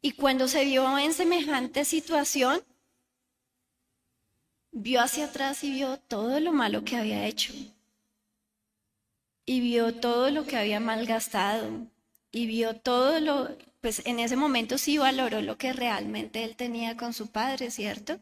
Y 0.00 0.12
cuando 0.12 0.46
se 0.46 0.64
vio 0.64 0.98
en 0.98 1.12
semejante 1.12 1.84
situación, 1.84 2.62
vio 4.70 5.00
hacia 5.00 5.24
atrás 5.26 5.64
y 5.64 5.72
vio 5.72 5.98
todo 5.98 6.38
lo 6.40 6.52
malo 6.52 6.84
que 6.84 6.96
había 6.96 7.26
hecho. 7.26 7.52
Y 9.44 9.60
vio 9.60 9.94
todo 9.94 10.30
lo 10.30 10.46
que 10.46 10.56
había 10.56 10.78
malgastado. 10.78 11.86
Y 12.30 12.46
vio 12.46 12.76
todo 12.76 13.18
lo, 13.18 13.56
pues 13.80 14.02
en 14.04 14.20
ese 14.20 14.36
momento 14.36 14.76
sí 14.78 14.98
valoró 14.98 15.40
lo 15.40 15.56
que 15.56 15.72
realmente 15.72 16.44
él 16.44 16.56
tenía 16.56 16.96
con 16.96 17.14
su 17.14 17.28
padre, 17.28 17.70
¿cierto? 17.70 18.20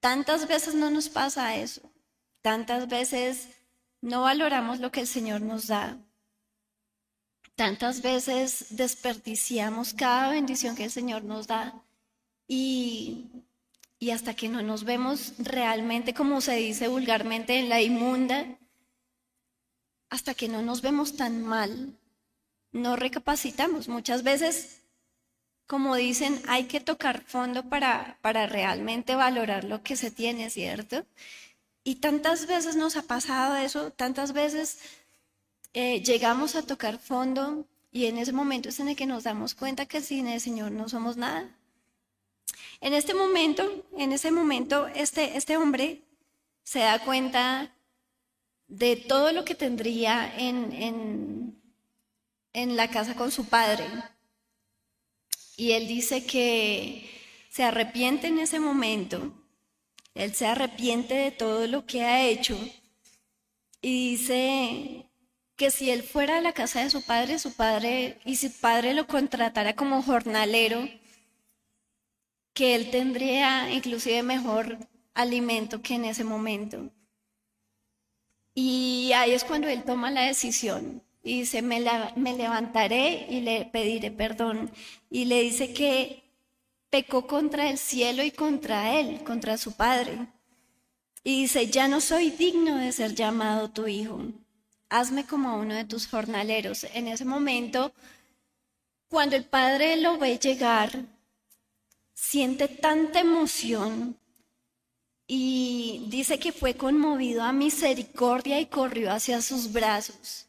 Tantas 0.00 0.48
veces 0.48 0.74
no 0.74 0.90
nos 0.90 1.08
pasa 1.08 1.56
eso. 1.56 1.82
Tantas 2.40 2.88
veces 2.88 3.48
no 4.00 4.22
valoramos 4.22 4.80
lo 4.80 4.90
que 4.90 5.00
el 5.00 5.06
Señor 5.06 5.42
nos 5.42 5.66
da. 5.66 5.98
Tantas 7.54 8.02
veces 8.02 8.66
desperdiciamos 8.70 9.94
cada 9.94 10.30
bendición 10.30 10.74
que 10.74 10.84
el 10.84 10.90
Señor 10.90 11.24
nos 11.24 11.46
da 11.46 11.74
y, 12.48 13.26
y 13.98 14.10
hasta 14.10 14.34
que 14.34 14.48
no 14.48 14.62
nos 14.62 14.84
vemos 14.84 15.34
realmente, 15.38 16.14
como 16.14 16.40
se 16.40 16.56
dice 16.56 16.88
vulgarmente, 16.88 17.58
en 17.58 17.68
la 17.68 17.80
inmunda, 17.80 18.58
hasta 20.08 20.34
que 20.34 20.48
no 20.48 20.62
nos 20.62 20.82
vemos 20.82 21.16
tan 21.16 21.42
mal, 21.42 21.98
no 22.72 22.96
recapacitamos. 22.96 23.88
Muchas 23.88 24.22
veces, 24.22 24.82
como 25.66 25.94
dicen, 25.96 26.42
hay 26.48 26.64
que 26.64 26.80
tocar 26.80 27.22
fondo 27.22 27.68
para, 27.68 28.18
para 28.22 28.46
realmente 28.46 29.14
valorar 29.14 29.64
lo 29.64 29.82
que 29.82 29.96
se 29.96 30.10
tiene, 30.10 30.50
¿cierto? 30.50 31.06
Y 31.84 31.96
tantas 31.96 32.46
veces 32.46 32.76
nos 32.76 32.96
ha 32.96 33.02
pasado 33.02 33.56
eso, 33.56 33.90
tantas 33.90 34.32
veces 34.32 34.80
eh, 35.74 36.02
llegamos 36.02 36.54
a 36.54 36.66
tocar 36.66 36.98
fondo 36.98 37.66
y 37.90 38.06
en 38.06 38.18
ese 38.18 38.32
momento 38.32 38.68
es 38.68 38.80
en 38.80 38.88
el 38.88 38.96
que 38.96 39.06
nos 39.06 39.24
damos 39.24 39.54
cuenta 39.54 39.86
que 39.86 40.00
sin 40.00 40.26
el 40.26 40.40
Señor 40.40 40.72
no 40.72 40.88
somos 40.88 41.16
nada. 41.16 41.48
En 42.80 42.94
este 42.94 43.14
momento, 43.14 43.84
en 43.96 44.12
ese 44.12 44.30
momento, 44.30 44.88
este, 44.88 45.36
este 45.36 45.56
hombre 45.56 46.02
se 46.62 46.80
da 46.80 46.98
cuenta 47.04 47.74
de 48.66 48.96
todo 48.96 49.32
lo 49.32 49.44
que 49.44 49.54
tendría 49.54 50.34
en, 50.36 50.72
en, 50.72 51.62
en 52.52 52.76
la 52.76 52.90
casa 52.90 53.14
con 53.14 53.30
su 53.30 53.46
padre. 53.46 53.84
Y 55.56 55.72
él 55.72 55.86
dice 55.86 56.26
que 56.26 57.08
se 57.50 57.62
arrepiente 57.62 58.28
en 58.28 58.38
ese 58.38 58.58
momento. 58.58 59.32
Él 60.14 60.34
se 60.34 60.46
arrepiente 60.46 61.14
de 61.14 61.30
todo 61.30 61.66
lo 61.66 61.86
que 61.86 62.02
ha 62.02 62.26
hecho. 62.26 62.58
Y 63.80 64.12
dice 64.12 65.06
que 65.62 65.70
si 65.70 65.92
él 65.92 66.02
fuera 66.02 66.38
a 66.38 66.40
la 66.40 66.52
casa 66.52 66.82
de 66.82 66.90
su 66.90 67.02
padre, 67.02 67.38
su 67.38 67.52
padre, 67.54 68.18
y 68.24 68.34
su 68.34 68.50
padre 68.50 68.94
lo 68.94 69.06
contratara 69.06 69.76
como 69.76 70.02
jornalero, 70.02 70.88
que 72.52 72.74
él 72.74 72.90
tendría 72.90 73.70
inclusive 73.70 74.24
mejor 74.24 74.76
alimento 75.14 75.80
que 75.80 75.94
en 75.94 76.06
ese 76.06 76.24
momento. 76.24 76.90
Y 78.56 79.12
ahí 79.14 79.30
es 79.30 79.44
cuando 79.44 79.68
él 79.68 79.84
toma 79.84 80.10
la 80.10 80.22
decisión 80.22 81.00
y 81.22 81.42
dice, 81.42 81.62
me, 81.62 81.80
me 82.16 82.36
levantaré 82.36 83.28
y 83.30 83.42
le 83.42 83.64
pediré 83.66 84.10
perdón. 84.10 84.68
Y 85.10 85.26
le 85.26 85.42
dice 85.42 85.72
que 85.72 86.24
pecó 86.90 87.28
contra 87.28 87.70
el 87.70 87.78
cielo 87.78 88.24
y 88.24 88.32
contra 88.32 88.98
él, 88.98 89.22
contra 89.22 89.56
su 89.56 89.76
padre. 89.76 90.26
Y 91.22 91.42
dice, 91.42 91.68
ya 91.68 91.86
no 91.86 92.00
soy 92.00 92.30
digno 92.30 92.78
de 92.78 92.90
ser 92.90 93.14
llamado 93.14 93.70
tu 93.70 93.86
hijo 93.86 94.41
hazme 94.92 95.24
como 95.26 95.56
uno 95.56 95.74
de 95.74 95.86
tus 95.86 96.06
jornaleros. 96.06 96.84
En 96.84 97.08
ese 97.08 97.24
momento, 97.24 97.92
cuando 99.08 99.36
el 99.36 99.44
padre 99.44 99.96
lo 99.96 100.18
ve 100.18 100.38
llegar, 100.38 101.06
siente 102.12 102.68
tanta 102.68 103.20
emoción 103.20 104.18
y 105.26 106.04
dice 106.08 106.38
que 106.38 106.52
fue 106.52 106.74
conmovido 106.76 107.42
a 107.42 107.52
misericordia 107.52 108.60
y 108.60 108.66
corrió 108.66 109.10
hacia 109.10 109.40
sus 109.40 109.72
brazos 109.72 110.46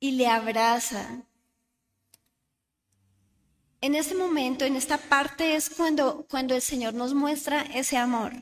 y 0.00 0.12
le 0.12 0.26
abraza. 0.26 1.22
En 3.80 3.94
ese 3.94 4.16
momento, 4.16 4.64
en 4.64 4.74
esta 4.74 4.98
parte 4.98 5.54
es 5.54 5.70
cuando, 5.70 6.26
cuando 6.28 6.56
el 6.56 6.60
Señor 6.60 6.94
nos 6.94 7.14
muestra 7.14 7.62
ese 7.62 7.96
amor, 7.96 8.32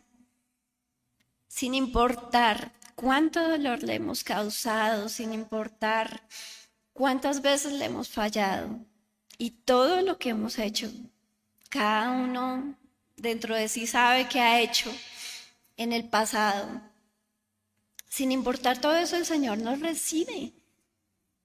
sin 1.48 1.74
importar 1.74 2.72
cuánto 2.98 3.48
dolor 3.48 3.84
le 3.84 3.94
hemos 3.94 4.24
causado 4.24 5.08
sin 5.08 5.32
importar 5.32 6.20
cuántas 6.92 7.42
veces 7.42 7.74
le 7.74 7.84
hemos 7.84 8.08
fallado 8.08 8.80
y 9.38 9.50
todo 9.50 10.02
lo 10.02 10.18
que 10.18 10.30
hemos 10.30 10.58
hecho. 10.58 10.90
Cada 11.70 12.10
uno 12.10 12.74
dentro 13.16 13.54
de 13.54 13.68
sí 13.68 13.86
sabe 13.86 14.28
que 14.28 14.40
ha 14.40 14.60
hecho 14.60 14.92
en 15.76 15.92
el 15.92 16.08
pasado. 16.08 16.80
Sin 18.08 18.32
importar 18.32 18.80
todo 18.80 18.96
eso, 18.96 19.16
el 19.16 19.26
Señor 19.26 19.58
nos 19.58 19.78
recibe 19.78 20.52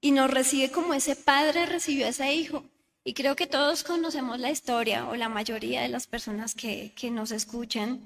y 0.00 0.10
nos 0.10 0.28
recibe 0.28 0.72
como 0.72 0.92
ese 0.92 1.14
padre 1.14 1.66
recibió 1.66 2.06
a 2.06 2.08
ese 2.08 2.34
hijo. 2.34 2.64
Y 3.04 3.14
creo 3.14 3.36
que 3.36 3.46
todos 3.46 3.84
conocemos 3.84 4.40
la 4.40 4.50
historia 4.50 5.06
o 5.06 5.14
la 5.14 5.28
mayoría 5.28 5.82
de 5.82 5.88
las 5.88 6.08
personas 6.08 6.56
que, 6.56 6.92
que 6.96 7.12
nos 7.12 7.30
escuchan 7.30 8.00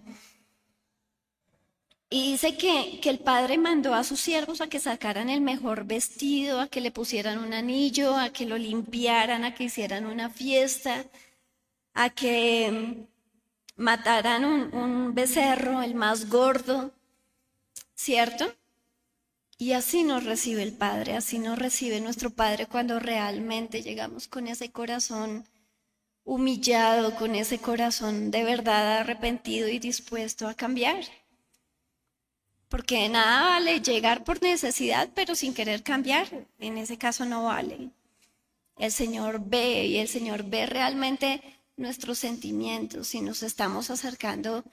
y 2.11 2.33
dice 2.33 2.57
que, 2.57 3.01
que, 3.03 3.11
el 3.11 3.19
padre 3.19 3.59
mandó 3.59 3.95
a 3.95 4.05
sus 4.05 4.21
siervos 4.21 4.61
a 4.61 4.69
que 4.69 4.81
sacaran 4.81 5.29
el 5.29 5.43
mejor 5.43 5.85
vestido, 5.85 6.61
a 6.61 6.69
que 6.69 6.81
le 6.81 6.91
pusieran 6.91 7.39
un 7.39 7.53
anillo, 7.53 8.17
a 8.17 8.31
que 8.31 8.47
lo 8.47 8.57
limpiaran, 8.57 9.45
a 9.45 9.55
que 9.55 9.65
hicieran 9.65 10.07
una 10.07 10.31
fiesta, 10.31 11.05
a 11.95 12.11
que 12.11 13.07
mataran 13.77 14.45
un, 14.45 14.75
un 14.75 15.15
becerro, 15.15 15.83
el 15.83 15.95
más 15.95 16.29
gordo, 16.31 16.93
¿cierto? 17.95 18.55
Y 19.59 19.73
así 19.73 20.05
nos 20.05 20.25
recibe 20.25 20.63
el 20.63 20.73
Padre, 20.73 21.17
así 21.17 21.39
nos 21.39 21.59
recibe 21.59 22.01
nuestro 22.01 22.31
Padre 22.31 22.67
cuando 22.67 23.01
realmente 23.01 23.83
llegamos 23.83 24.29
con 24.29 24.47
ese 24.47 24.71
corazón 24.71 25.45
humillado, 26.25 27.15
con 27.17 27.35
ese 27.35 27.59
corazón 27.59 28.31
de 28.31 28.45
verdad 28.45 28.99
arrepentido 28.99 29.69
y 29.69 29.79
dispuesto 29.79 30.47
a 30.49 30.55
cambiar. 30.55 31.05
Porque 32.69 33.03
de 33.03 33.09
nada 33.09 33.51
vale 33.51 33.81
llegar 33.81 34.25
por 34.25 34.43
necesidad, 34.43 35.09
pero 35.15 35.35
sin 35.35 35.55
querer 35.55 35.83
cambiar. 35.83 36.29
En 36.59 36.77
ese 36.79 36.99
caso 36.99 37.25
no 37.25 37.45
vale. 37.45 37.91
El 38.79 38.93
Señor 38.93 39.41
ve 39.45 39.87
y 39.87 39.99
el 39.99 40.09
Señor 40.09 40.45
ve 40.45 40.67
realmente 40.67 41.43
nuestros 41.77 42.19
sentimientos 42.19 43.15
y 43.15 43.21
nos 43.21 43.43
estamos 43.43 43.91
acercando 43.91 44.65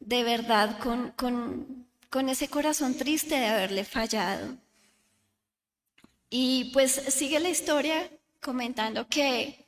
de 0.00 0.24
verdad 0.24 0.78
con, 0.78 1.10
con, 1.12 1.86
con 2.10 2.28
ese 2.28 2.48
corazón 2.48 2.96
triste 2.96 3.36
de 3.36 3.46
haberle 3.46 3.84
fallado. 3.84 4.56
Y 6.28 6.70
pues 6.72 6.92
sigue 6.92 7.40
la 7.40 7.50
historia 7.50 8.10
comentando 8.40 9.06
que 9.08 9.66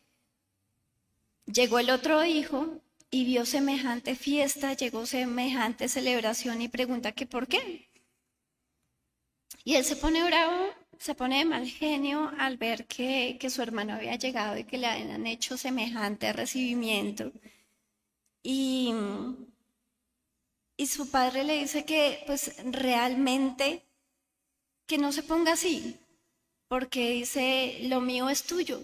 llegó 1.47 1.79
el 1.79 1.91
otro 1.91 2.25
hijo 2.25 2.81
y 3.11 3.25
vio 3.25 3.47
semejante 3.47 4.17
fiesta, 4.17 4.75
llegó 4.75 5.07
semejante 5.07 5.89
celebración 5.89 6.63
y 6.63 6.69
pregunta 6.69 7.13
que 7.13 7.27
por 7.27 7.47
qué. 7.47 7.89
Y 9.65 9.77
él 9.77 9.85
se 9.85 9.97
pone 9.97 10.23
bravo, 10.25 10.69
se 10.99 11.15
pone 11.15 11.39
de 11.39 11.45
mal 11.45 11.67
genio 11.67 12.33
al 12.39 12.57
ver 12.57 12.87
que, 12.87 13.37
que 13.41 13.51
su 13.51 13.63
hermano 13.63 13.95
había 13.95 14.17
llegado 14.17 14.59
y 14.59 14.65
que 14.65 14.79
le 14.79 14.87
habían 14.87 15.27
hecho 15.27 15.57
semejante 15.57 16.33
recibimiento. 16.33 17.33
Y, 18.43 18.93
y 20.77 20.87
su 20.87 21.11
padre 21.11 21.45
le 21.45 21.59
dice 21.61 21.85
que 21.85 22.23
pues 22.27 22.57
realmente 22.65 23.83
que 24.87 24.99
no 24.99 25.13
se 25.13 25.23
ponga 25.23 25.53
así, 25.53 25.97
porque 26.69 27.11
dice, 27.11 27.79
lo 27.85 28.01
mío 28.01 28.29
es 28.29 28.45
tuyo. 28.45 28.81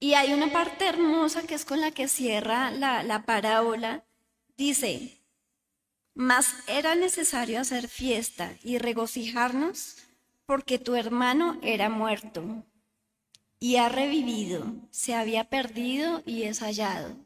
Y 0.00 0.14
hay 0.14 0.32
una 0.32 0.52
parte 0.52 0.86
hermosa 0.86 1.42
que 1.42 1.54
es 1.54 1.64
con 1.64 1.80
la 1.80 1.90
que 1.90 2.08
cierra 2.08 2.70
la, 2.70 3.02
la 3.02 3.24
parábola. 3.24 4.04
Dice, 4.56 5.22
mas 6.14 6.54
era 6.66 6.94
necesario 6.94 7.60
hacer 7.60 7.88
fiesta 7.88 8.56
y 8.62 8.78
regocijarnos 8.78 9.96
porque 10.46 10.78
tu 10.78 10.94
hermano 10.94 11.58
era 11.62 11.88
muerto 11.88 12.64
y 13.60 13.76
ha 13.76 13.88
revivido, 13.88 14.72
se 14.90 15.14
había 15.14 15.44
perdido 15.48 16.22
y 16.24 16.44
es 16.44 16.60
hallado. 16.60 17.16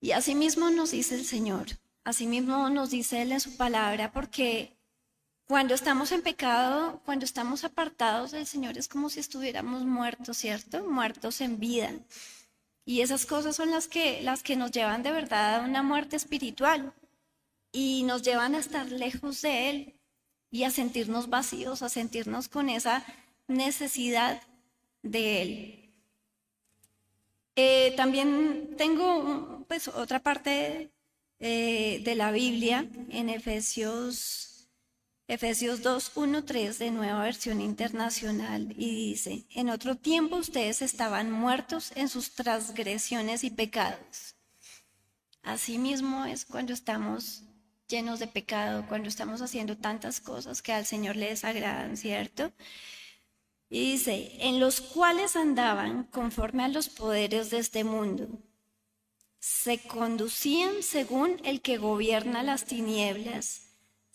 Y 0.00 0.12
asimismo 0.12 0.70
nos 0.70 0.92
dice 0.92 1.16
el 1.16 1.24
Señor, 1.24 1.66
asimismo 2.04 2.70
nos 2.70 2.90
dice 2.90 3.22
Él 3.22 3.32
en 3.32 3.40
su 3.40 3.56
palabra, 3.56 4.12
porque 4.12 4.77
cuando 5.48 5.74
estamos 5.74 6.12
en 6.12 6.20
pecado, 6.20 7.00
cuando 7.06 7.24
estamos 7.24 7.64
apartados 7.64 8.32
del 8.32 8.46
Señor, 8.46 8.76
es 8.76 8.86
como 8.86 9.08
si 9.08 9.18
estuviéramos 9.18 9.84
muertos, 9.86 10.36
¿cierto? 10.36 10.84
Muertos 10.84 11.40
en 11.40 11.58
vida. 11.58 11.90
Y 12.84 13.00
esas 13.00 13.24
cosas 13.24 13.56
son 13.56 13.70
las 13.70 13.88
que, 13.88 14.20
las 14.22 14.42
que 14.42 14.56
nos 14.56 14.72
llevan 14.72 15.02
de 15.02 15.10
verdad 15.10 15.56
a 15.56 15.64
una 15.64 15.82
muerte 15.82 16.16
espiritual 16.16 16.92
y 17.72 18.02
nos 18.02 18.22
llevan 18.22 18.54
a 18.54 18.58
estar 18.58 18.92
lejos 18.92 19.40
de 19.40 19.70
Él 19.70 19.94
y 20.50 20.64
a 20.64 20.70
sentirnos 20.70 21.30
vacíos, 21.30 21.80
a 21.82 21.88
sentirnos 21.88 22.48
con 22.48 22.68
esa 22.68 23.02
necesidad 23.46 24.42
de 25.02 25.42
Él. 25.42 25.90
Eh, 27.56 27.94
también 27.96 28.74
tengo 28.76 29.64
pues, 29.66 29.88
otra 29.88 30.22
parte 30.22 30.90
eh, 31.40 32.02
de 32.04 32.14
la 32.16 32.32
Biblia 32.32 32.86
en 33.10 33.30
Efesios, 33.30 34.47
Efesios 35.28 35.82
2, 35.82 36.12
1, 36.14 36.44
3 36.44 36.78
de 36.78 36.90
Nueva 36.90 37.22
Versión 37.22 37.60
Internacional 37.60 38.74
y 38.78 39.10
dice, 39.10 39.44
en 39.50 39.68
otro 39.68 39.94
tiempo 39.94 40.36
ustedes 40.36 40.80
estaban 40.80 41.30
muertos 41.30 41.92
en 41.96 42.08
sus 42.08 42.30
transgresiones 42.30 43.44
y 43.44 43.50
pecados. 43.50 44.36
Asimismo 45.42 46.24
es 46.24 46.46
cuando 46.46 46.72
estamos 46.72 47.42
llenos 47.88 48.20
de 48.20 48.26
pecado, 48.26 48.86
cuando 48.88 49.10
estamos 49.10 49.42
haciendo 49.42 49.76
tantas 49.76 50.18
cosas 50.20 50.62
que 50.62 50.72
al 50.72 50.86
Señor 50.86 51.16
le 51.16 51.28
desagradan, 51.28 51.98
¿cierto? 51.98 52.50
Y 53.68 53.92
dice, 53.92 54.32
en 54.40 54.60
los 54.60 54.80
cuales 54.80 55.36
andaban 55.36 56.04
conforme 56.04 56.64
a 56.64 56.68
los 56.68 56.88
poderes 56.88 57.50
de 57.50 57.58
este 57.58 57.84
mundo. 57.84 58.28
Se 59.40 59.78
conducían 59.78 60.82
según 60.82 61.36
el 61.44 61.60
que 61.60 61.76
gobierna 61.76 62.42
las 62.42 62.64
tinieblas, 62.64 63.67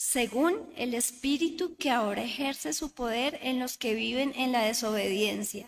según 0.03 0.69
el 0.75 0.93
espíritu 0.95 1.77
que 1.77 1.89
ahora 1.89 2.23
ejerce 2.23 2.73
su 2.73 2.91
poder 2.91 3.39
en 3.41 3.57
los 3.57 3.77
que 3.77 3.95
viven 3.95 4.33
en 4.35 4.51
la 4.51 4.63
desobediencia. 4.63 5.65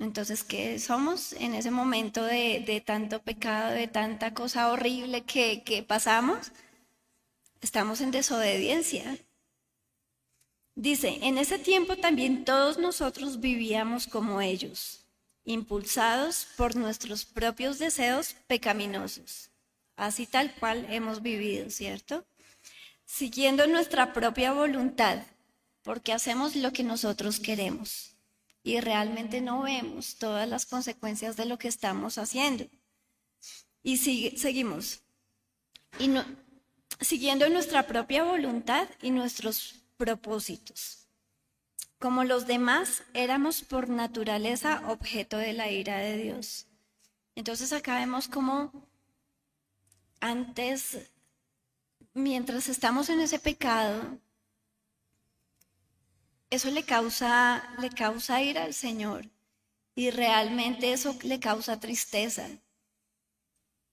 Entonces, 0.00 0.42
¿qué 0.42 0.80
somos 0.80 1.32
en 1.34 1.54
ese 1.54 1.70
momento 1.70 2.24
de, 2.24 2.82
tanto 2.84 3.22
pecado, 3.22 3.70
de 3.70 3.86
tanta 3.86 4.34
cosa 4.34 4.72
horrible 4.72 5.22
que, 5.22 5.62
que 5.62 5.84
pasamos? 5.84 6.50
Estamos 7.60 8.00
en 8.00 8.10
desobediencia. 8.10 9.16
Dice, 10.74 11.20
en 11.22 11.38
ese 11.38 11.60
tiempo 11.60 11.96
también 11.96 12.44
todos 12.44 12.78
nosotros 12.78 13.38
vivíamos 13.38 14.08
como 14.08 14.40
ellos, 14.40 15.06
impulsados 15.44 16.48
por 16.56 16.74
nuestros 16.74 17.24
propios 17.24 17.78
deseos 17.78 18.34
pecaminosos. 18.48 19.50
Así 19.94 20.26
tal 20.26 20.52
cual 20.56 20.84
hemos 20.90 21.22
vivido, 21.22 21.70
¿cierto? 21.70 22.26
Siguiendo 23.14 23.66
nuestra 23.66 24.14
propia 24.14 24.54
voluntad, 24.54 25.18
porque 25.82 26.14
hacemos 26.14 26.56
lo 26.56 26.72
que 26.72 26.82
nosotros 26.82 27.40
queremos 27.40 28.16
y 28.64 28.80
realmente 28.80 29.42
no 29.42 29.60
vemos 29.60 30.16
todas 30.16 30.48
las 30.48 30.64
consecuencias 30.64 31.36
de 31.36 31.44
lo 31.44 31.58
que 31.58 31.68
estamos 31.68 32.16
haciendo. 32.16 32.64
Y 33.82 33.98
seguimos. 33.98 35.02
Y 35.98 36.08
no, 36.08 36.24
siguiendo 37.00 37.46
nuestra 37.50 37.86
propia 37.86 38.24
voluntad 38.24 38.88
y 39.02 39.10
nuestros 39.10 39.82
propósitos. 39.98 41.06
Como 41.98 42.24
los 42.24 42.46
demás, 42.46 43.02
éramos 43.12 43.60
por 43.60 43.90
naturaleza 43.90 44.84
objeto 44.88 45.36
de 45.36 45.52
la 45.52 45.70
ira 45.70 45.98
de 45.98 46.16
Dios. 46.16 46.66
Entonces 47.34 47.74
acá 47.74 47.96
vemos 47.96 48.26
como 48.26 48.72
antes, 50.18 51.10
mientras 52.14 52.68
estamos 52.68 53.08
en 53.08 53.20
ese 53.20 53.38
pecado, 53.38 54.18
eso 56.50 56.70
le 56.70 56.82
causa, 56.84 57.62
le 57.80 57.90
causa 57.90 58.42
ira 58.42 58.64
al 58.64 58.74
Señor 58.74 59.30
y 59.94 60.10
realmente 60.10 60.92
eso 60.92 61.16
le 61.22 61.40
causa 61.40 61.80
tristeza. 61.80 62.48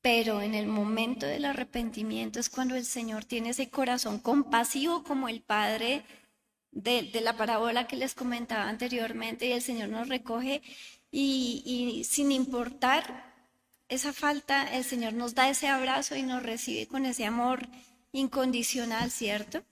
Pero 0.02 0.42
en 0.42 0.56
el 0.56 0.68
momento 0.68 1.26
del 1.26 1.46
arrepentimiento 1.46 2.40
es 2.40 2.50
cuando 2.50 2.76
el 2.76 2.86
Señor 2.86 3.26
tiene 3.26 3.50
ese 3.50 3.70
corazón 3.70 4.20
compasivo 4.20 5.04
como 5.04 5.28
el 5.28 5.42
Padre 5.42 6.04
de, 6.72 7.10
la 7.22 7.36
parábola 7.36 7.88
que 7.88 7.98
les 7.98 8.16
comentaba 8.16 8.70
anteriormente 8.70 9.48
y 9.48 9.52
el 9.52 9.62
Señor 9.62 9.90
nos 9.90 10.08
recoge 10.08 10.62
y 11.12 12.06
sin 12.08 12.32
importar 12.32 13.30
esa 13.90 14.14
falta, 14.14 14.72
el 14.76 14.84
Señor 14.84 15.14
nos 15.14 15.34
da 15.34 15.50
ese 15.50 15.68
abrazo 15.68 16.16
y 16.16 16.22
nos 16.22 16.44
recibe 16.44 16.88
con 16.88 17.06
ese 17.08 17.26
amor 17.26 17.68
incondicional, 18.12 19.12
¿cierto? 19.12 19.64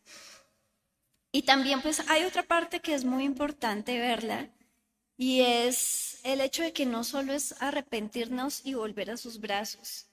Y 1.32 1.44
también 1.44 1.82
pues 1.82 2.02
hay 2.10 2.24
otra 2.24 2.44
parte 2.44 2.80
que 2.80 2.96
es 2.96 3.04
muy 3.04 3.24
importante 3.24 4.00
verla 4.00 4.50
y 5.18 5.42
es 5.42 6.20
el 6.24 6.42
hecho 6.42 6.64
de 6.64 6.74
que 6.74 6.86
no 6.86 7.04
solo 7.04 7.34
es 7.34 7.56
arrepentirnos 7.62 8.66
y 8.66 8.76
volver 8.76 9.12
a 9.12 9.18
sus 9.18 9.40
brazos, 9.40 10.08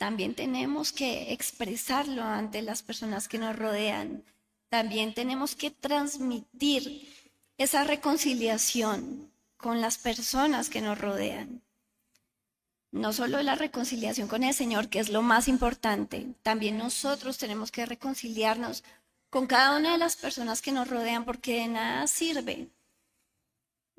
también 0.00 0.34
tenemos 0.34 0.92
que 0.92 1.32
expresarlo 1.32 2.22
ante 2.22 2.62
las 2.62 2.82
personas 2.82 3.28
que 3.28 3.38
nos 3.38 3.54
rodean, 3.54 4.24
también 4.70 5.12
tenemos 5.12 5.54
que 5.54 5.70
transmitir 5.70 7.06
esa 7.58 7.84
reconciliación 7.84 9.30
con 9.58 9.82
las 9.82 9.98
personas 9.98 10.70
que 10.70 10.80
nos 10.80 10.98
rodean. 10.98 11.62
No 12.92 13.12
solo 13.12 13.40
la 13.42 13.54
reconciliación 13.54 14.26
con 14.26 14.42
el 14.42 14.54
Señor, 14.54 14.88
que 14.88 14.98
es 14.98 15.10
lo 15.10 15.22
más 15.22 15.46
importante, 15.46 16.34
también 16.42 16.76
nosotros 16.76 17.38
tenemos 17.38 17.70
que 17.70 17.86
reconciliarnos 17.86 18.82
con 19.30 19.46
cada 19.46 19.76
una 19.76 19.92
de 19.92 19.98
las 19.98 20.16
personas 20.16 20.60
que 20.60 20.72
nos 20.72 20.88
rodean, 20.88 21.24
porque 21.24 21.60
de 21.60 21.68
nada 21.68 22.06
sirve, 22.08 22.68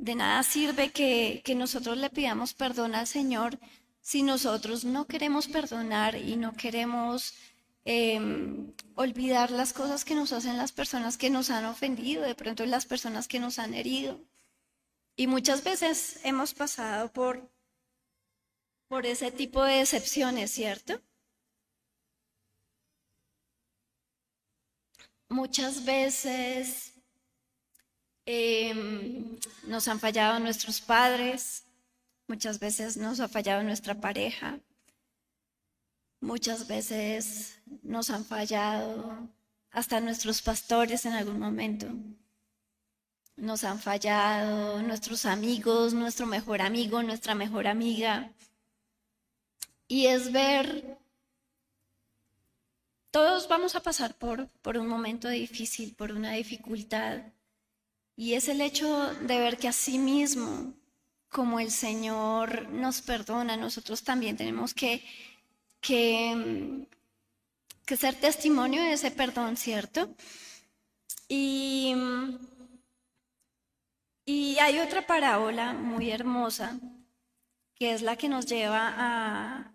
de 0.02 0.16
nada 0.16 0.42
sirve 0.44 0.92
que, 0.92 1.44
nosotros 1.56 1.98
le 1.98 2.10
pidamos 2.10 2.54
perdón 2.54 2.96
al 2.96 3.08
Señor 3.08 3.60
si 4.02 4.24
nosotros 4.24 4.84
no 4.84 5.06
queremos 5.06 5.48
perdonar 5.48 6.16
y 6.16 6.36
no 6.38 6.54
queremos 6.54 7.36
em, 7.86 8.74
olvidar 8.96 9.52
las 9.52 9.74
cosas 9.74 10.04
que 10.04 10.16
nos 10.16 10.34
hacen 10.34 10.58
las 10.58 10.72
personas 10.72 11.18
que 11.18 11.30
nos 11.30 11.52
han 11.52 11.66
ofendido, 11.66 12.24
de 12.24 12.34
pronto 12.34 12.66
las 12.66 12.88
personas 12.88 13.28
que 13.28 13.40
nos 13.40 13.60
han 13.60 13.76
herido. 13.76 14.20
Y 15.16 15.28
muchas 15.28 15.64
veces 15.64 16.20
hemos 16.24 16.56
pasado 16.56 17.12
por, 17.14 17.51
por 18.92 19.06
ese 19.06 19.32
tipo 19.32 19.64
de 19.64 19.76
decepciones, 19.76 20.52
¿cierto? 20.52 20.94
muchas 25.32 25.86
veces 25.86 26.92
em, 28.26 29.38
nos 29.64 29.88
han 29.88 30.00
fallado 30.00 30.40
nuestros 30.40 30.82
padres, 30.82 31.64
muchas 32.28 32.60
veces 32.60 32.98
nos 32.98 33.20
ha 33.22 33.28
fallado 33.30 33.64
nuestra 33.64 33.96
pareja, 33.96 34.60
muchas 36.20 36.68
veces 36.68 37.60
nos 37.82 38.10
han 38.10 38.26
fallado 38.26 39.30
hasta 39.72 40.02
nuestros 40.02 40.42
pastores 40.42 41.06
en 41.06 41.14
algún 41.14 41.40
momento. 41.40 41.88
Nos 43.38 43.64
han 43.64 43.80
fallado 43.80 44.82
nuestros 44.84 45.26
amigos, 45.26 45.94
nuestro 45.94 46.26
mejor 46.28 46.62
amigo, 46.62 47.02
nuestra 47.02 47.34
mejor 47.36 47.68
amiga. 47.68 48.32
Y 49.92 50.08
es 50.08 50.32
ver 50.32 50.98
todos 53.12 53.50
vamos 53.50 53.76
a 53.76 53.84
pasar 53.84 54.16
por, 54.16 54.48
por 54.62 54.78
un 54.78 54.88
momento 54.88 55.28
difícil, 55.28 55.94
por 55.96 56.14
una 56.14 56.32
dificultad. 56.32 57.20
Y 58.16 58.36
es 58.36 58.48
el 58.48 58.62
hecho 58.62 59.14
de 59.16 59.38
ver 59.38 59.58
que 59.58 59.68
así 59.68 60.00
mismo, 60.00 60.74
como 61.28 61.60
el 61.60 61.72
Señor 61.72 62.70
nos 62.70 63.02
perdona, 63.02 63.58
nosotros 63.58 64.02
también 64.02 64.38
tenemos 64.38 64.74
que, 64.74 65.04
que, 65.82 66.88
que 67.86 67.98
ser 67.98 68.16
testimonio 68.16 68.82
de 68.82 68.94
ese 68.94 69.12
perdón, 69.12 69.58
¿cierto? 69.58 70.16
Y, 71.28 71.94
y 74.24 74.58
hay 74.60 74.80
otra 74.80 75.06
parábola 75.06 75.74
muy 75.74 76.12
hermosa, 76.12 76.80
que 77.76 77.92
es 77.92 78.02
la 78.02 78.16
que 78.16 78.30
nos 78.30 78.46
lleva 78.46 78.94
a, 78.98 79.74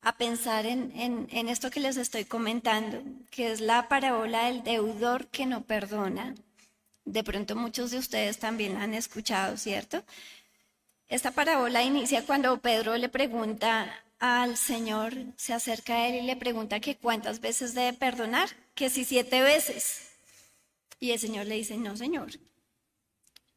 a 0.00 0.16
pensar 0.16 0.66
en, 0.66 1.28
esto 1.30 1.70
que 1.70 1.80
les 1.80 1.96
estoy 1.96 2.24
comentando, 2.24 3.02
que 3.30 3.52
es 3.52 3.60
la 3.60 3.88
parábola 3.88 4.46
del 4.46 4.62
deudor 4.62 5.26
que 5.28 5.46
no 5.46 5.62
perdona. 5.62 6.34
De 7.04 7.24
pronto 7.24 7.56
muchos 7.56 7.90
de 7.90 7.98
ustedes 7.98 8.38
también 8.38 8.74
la 8.74 8.82
han 8.82 8.94
escuchado, 8.94 9.56
¿cierto? 9.56 10.04
Esta 11.08 11.30
parábola 11.30 11.82
inicia 11.82 12.24
cuando 12.24 12.60
Pedro 12.60 12.96
le 12.96 13.08
pregunta 13.08 14.02
al 14.18 14.56
Señor, 14.56 15.14
se 15.36 15.54
acerca 15.54 15.94
a 15.94 16.08
él 16.08 16.16
y 16.16 16.26
le 16.26 16.36
pregunta 16.36 16.80
que 16.80 16.96
cuántas 16.96 17.40
veces 17.40 17.74
debe 17.74 17.96
perdonar, 17.96 18.48
que 18.74 18.90
si 18.90 19.04
siete 19.04 19.40
veces. 19.42 20.10
Y 21.00 21.12
el 21.12 21.18
Señor 21.18 21.46
le 21.46 21.54
dice, 21.56 21.76
no, 21.76 21.96
Señor, 21.96 22.30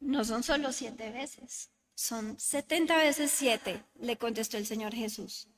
No 0.00 0.24
son 0.24 0.42
solo 0.42 0.72
siete 0.72 1.10
veces, 1.10 1.70
son 1.94 2.38
setenta 2.38 2.96
veces 2.96 3.30
siete, 3.30 3.82
le 4.00 4.16
contestó 4.16 4.56
el 4.56 4.66
Señor 4.66 4.94
Jesús. 4.94 5.48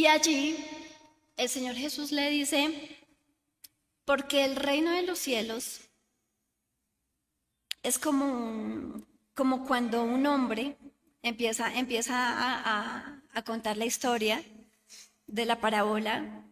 Y 0.00 0.06
allí 0.06 0.56
el 1.36 1.50
Señor 1.50 1.74
Jesús 1.74 2.10
le 2.10 2.30
dice, 2.30 2.96
porque 4.06 4.46
el 4.46 4.56
reino 4.56 4.92
de 4.92 5.02
los 5.02 5.18
cielos 5.18 5.82
es 7.82 7.98
como, 7.98 9.04
como 9.34 9.66
cuando 9.66 10.02
un 10.02 10.24
hombre 10.24 10.78
empieza, 11.20 11.74
empieza 11.74 12.14
a, 12.16 13.22
a 13.34 13.44
contar 13.44 13.76
la 13.76 13.84
historia 13.84 14.42
de 15.26 15.44
la 15.44 15.60
parábola. 15.60 16.46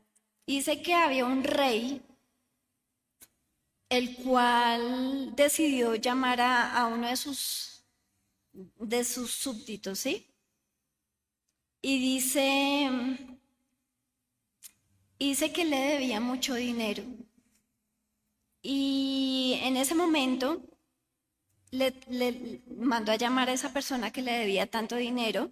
Dice 0.46 0.82
que 0.82 0.92
había 0.92 1.24
un 1.24 1.42
rey 1.42 2.02
el 3.88 4.14
cual 4.16 5.34
decidió 5.34 5.94
llamar 5.94 6.42
a, 6.42 6.84
uno 6.84 7.08
de 7.08 7.16
sus, 7.16 7.82
de 8.52 9.04
sus 9.04 9.30
súbditos, 9.30 10.00
¿sí? 10.00 10.26
Y 11.80 11.98
dice, 11.98 13.37
dice 15.26 15.52
que 15.52 15.64
le 15.64 15.78
debía 15.78 16.20
mucho 16.20 16.54
dinero. 16.54 17.02
Y 18.62 19.58
en 19.62 19.76
ese 19.76 19.94
momento 19.94 20.62
le, 21.70 21.94
le, 22.08 22.62
mandó 22.76 23.12
a 23.12 23.16
llamar 23.16 23.48
a 23.48 23.52
esa 23.52 23.72
persona 23.72 24.10
que 24.12 24.22
le 24.22 24.32
debía 24.32 24.66
tanto 24.66 24.96
dinero 24.96 25.50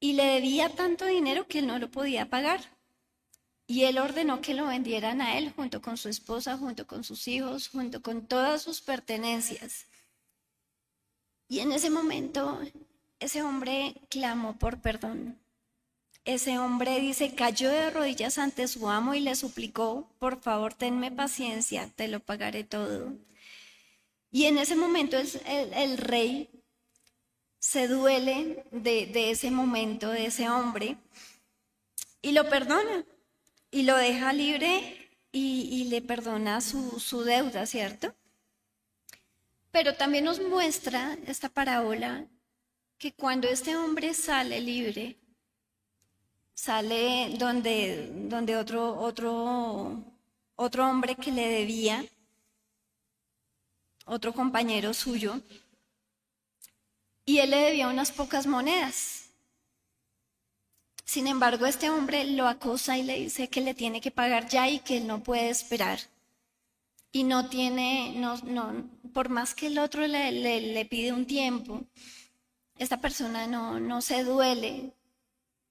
y 0.00 0.14
le 0.14 0.24
debía 0.24 0.68
tanto 0.68 1.04
dinero 1.06 1.46
que 1.46 1.60
él 1.60 1.66
no 1.66 1.78
lo 1.78 1.90
podía 1.90 2.28
pagar. 2.28 2.60
Y 3.66 3.84
él 3.84 3.98
ordenó 3.98 4.40
que 4.40 4.54
lo 4.54 4.66
vendieran 4.66 5.22
a 5.22 5.38
él 5.38 5.52
junto 5.52 5.80
con 5.80 5.96
su 5.96 6.08
esposa, 6.08 6.58
junto 6.58 6.86
con 6.86 7.04
sus 7.04 7.28
hijos, 7.28 7.68
junto 7.68 8.02
con 8.02 8.26
todas 8.26 8.62
sus 8.62 8.80
pertenencias. 8.80 9.86
Y 11.48 11.60
en 11.60 11.72
ese 11.72 11.88
momento 11.88 12.60
ese 13.20 13.42
hombre 13.42 13.94
clamó 14.10 14.58
por 14.58 14.80
perdón. 14.80 15.38
Ese 16.24 16.58
hombre 16.58 17.00
dice, 17.00 17.34
cayó 17.34 17.68
de 17.68 17.90
rodillas 17.90 18.38
ante 18.38 18.68
su 18.68 18.88
amo 18.88 19.14
y 19.14 19.20
le 19.20 19.34
suplicó, 19.34 20.08
por 20.18 20.40
favor, 20.40 20.74
tenme 20.74 21.10
paciencia, 21.10 21.90
te 21.96 22.06
lo 22.08 22.20
pagaré 22.20 22.62
todo. 22.62 23.12
Y 24.30 24.44
en 24.44 24.58
ese 24.58 24.76
momento 24.76 25.16
el, 25.16 25.98
rey 25.98 26.48
se 27.58 27.88
duele 27.88 28.64
de, 28.70 29.06
de 29.06 29.30
ese 29.30 29.50
momento, 29.50 30.10
de 30.10 30.26
ese 30.26 30.48
hombre, 30.48 30.96
y 32.22 32.32
lo 32.32 32.48
perdona 32.48 33.04
y 33.72 33.82
lo 33.82 33.96
deja 33.96 34.32
libre 34.32 35.10
y, 35.32 35.84
le 35.84 36.02
perdona 36.02 36.60
su, 36.60 37.00
su 37.00 37.24
deuda, 37.24 37.66
¿cierto? 37.66 38.14
Pero 39.70 39.96
también 39.96 40.24
nos 40.24 40.40
muestra 40.40 41.16
esta 41.26 41.48
parábola 41.48 42.26
que 42.98 43.12
cuando 43.12 43.48
este 43.48 43.74
hombre 43.74 44.12
sale 44.12 44.60
libre, 44.60 45.16
sale 46.62 47.34
donde, 47.38 48.08
donde 48.28 48.56
otro, 48.56 48.96
otro, 49.00 50.00
otro 50.54 50.88
hombre 50.88 51.16
que 51.16 51.32
le 51.32 51.48
debía, 51.48 52.04
otro 54.06 54.32
compañero 54.32 54.94
suyo, 54.94 55.40
y 57.24 57.38
él 57.38 57.50
le 57.50 57.56
debía 57.56 57.88
unas 57.88 58.12
pocas 58.12 58.46
monedas. 58.46 59.30
Sin 61.04 61.26
embargo, 61.26 61.66
este 61.66 61.90
hombre 61.90 62.22
lo 62.26 62.46
acosa 62.46 62.96
y 62.96 63.02
le 63.02 63.18
dice 63.18 63.48
que 63.48 63.60
le 63.60 63.74
tiene 63.74 64.00
que 64.00 64.12
pagar 64.12 64.48
ya 64.48 64.70
y 64.70 64.78
que 64.78 64.98
él 64.98 65.08
no 65.08 65.20
puede 65.20 65.50
esperar. 65.50 65.98
Y 67.10 67.24
no 67.24 67.48
tiene, 67.48 68.14
no, 68.14 68.36
no, 68.44 68.88
por 69.12 69.30
más 69.30 69.56
que 69.56 69.66
el 69.66 69.80
otro 69.80 70.06
le, 70.06 70.30
le, 70.30 70.84
pide 70.84 71.12
un 71.12 71.26
tiempo, 71.26 71.82
esta 72.78 73.00
persona 73.00 73.48
no, 73.48 73.80
no 73.80 74.00
se 74.00 74.22
duele 74.22 74.92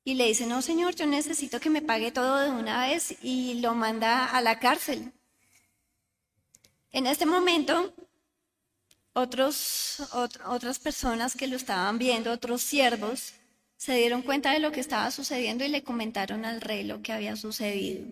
y 0.03 0.15
le 0.15 0.27
dice, 0.27 0.45
no 0.45 0.61
señor, 0.61 0.95
yo 0.95 1.05
necesito 1.05 1.59
que 1.59 1.69
me 1.69 1.81
pague 1.81 2.11
todo 2.11 2.41
de 2.41 2.49
una 2.49 2.87
vez 2.87 3.15
y 3.21 3.55
lo 3.61 3.75
manda 3.75 4.25
a 4.25 4.41
la 4.41 4.59
cárcel. 4.59 5.13
En 6.91 7.07
este 7.07 7.25
momento, 7.25 7.93
otros, 9.13 10.01
otras 10.45 10.79
personas 10.79 11.35
que 11.35 11.47
lo 11.47 11.55
estaban 11.55 11.97
viendo, 11.97 12.31
otros 12.31 12.61
siervos, 12.61 13.33
se 13.77 13.95
dieron 13.95 14.21
cuenta 14.21 14.51
de 14.51 14.59
lo 14.59 14.71
que 14.71 14.79
estaba 14.79 15.09
sucediendo 15.11 15.65
y 15.65 15.69
le 15.69 15.83
comentaron 15.83 16.45
al 16.45 16.61
rey 16.61 16.83
lo 16.83 17.01
que 17.01 17.13
había 17.13 17.35
sucedido. 17.35 18.05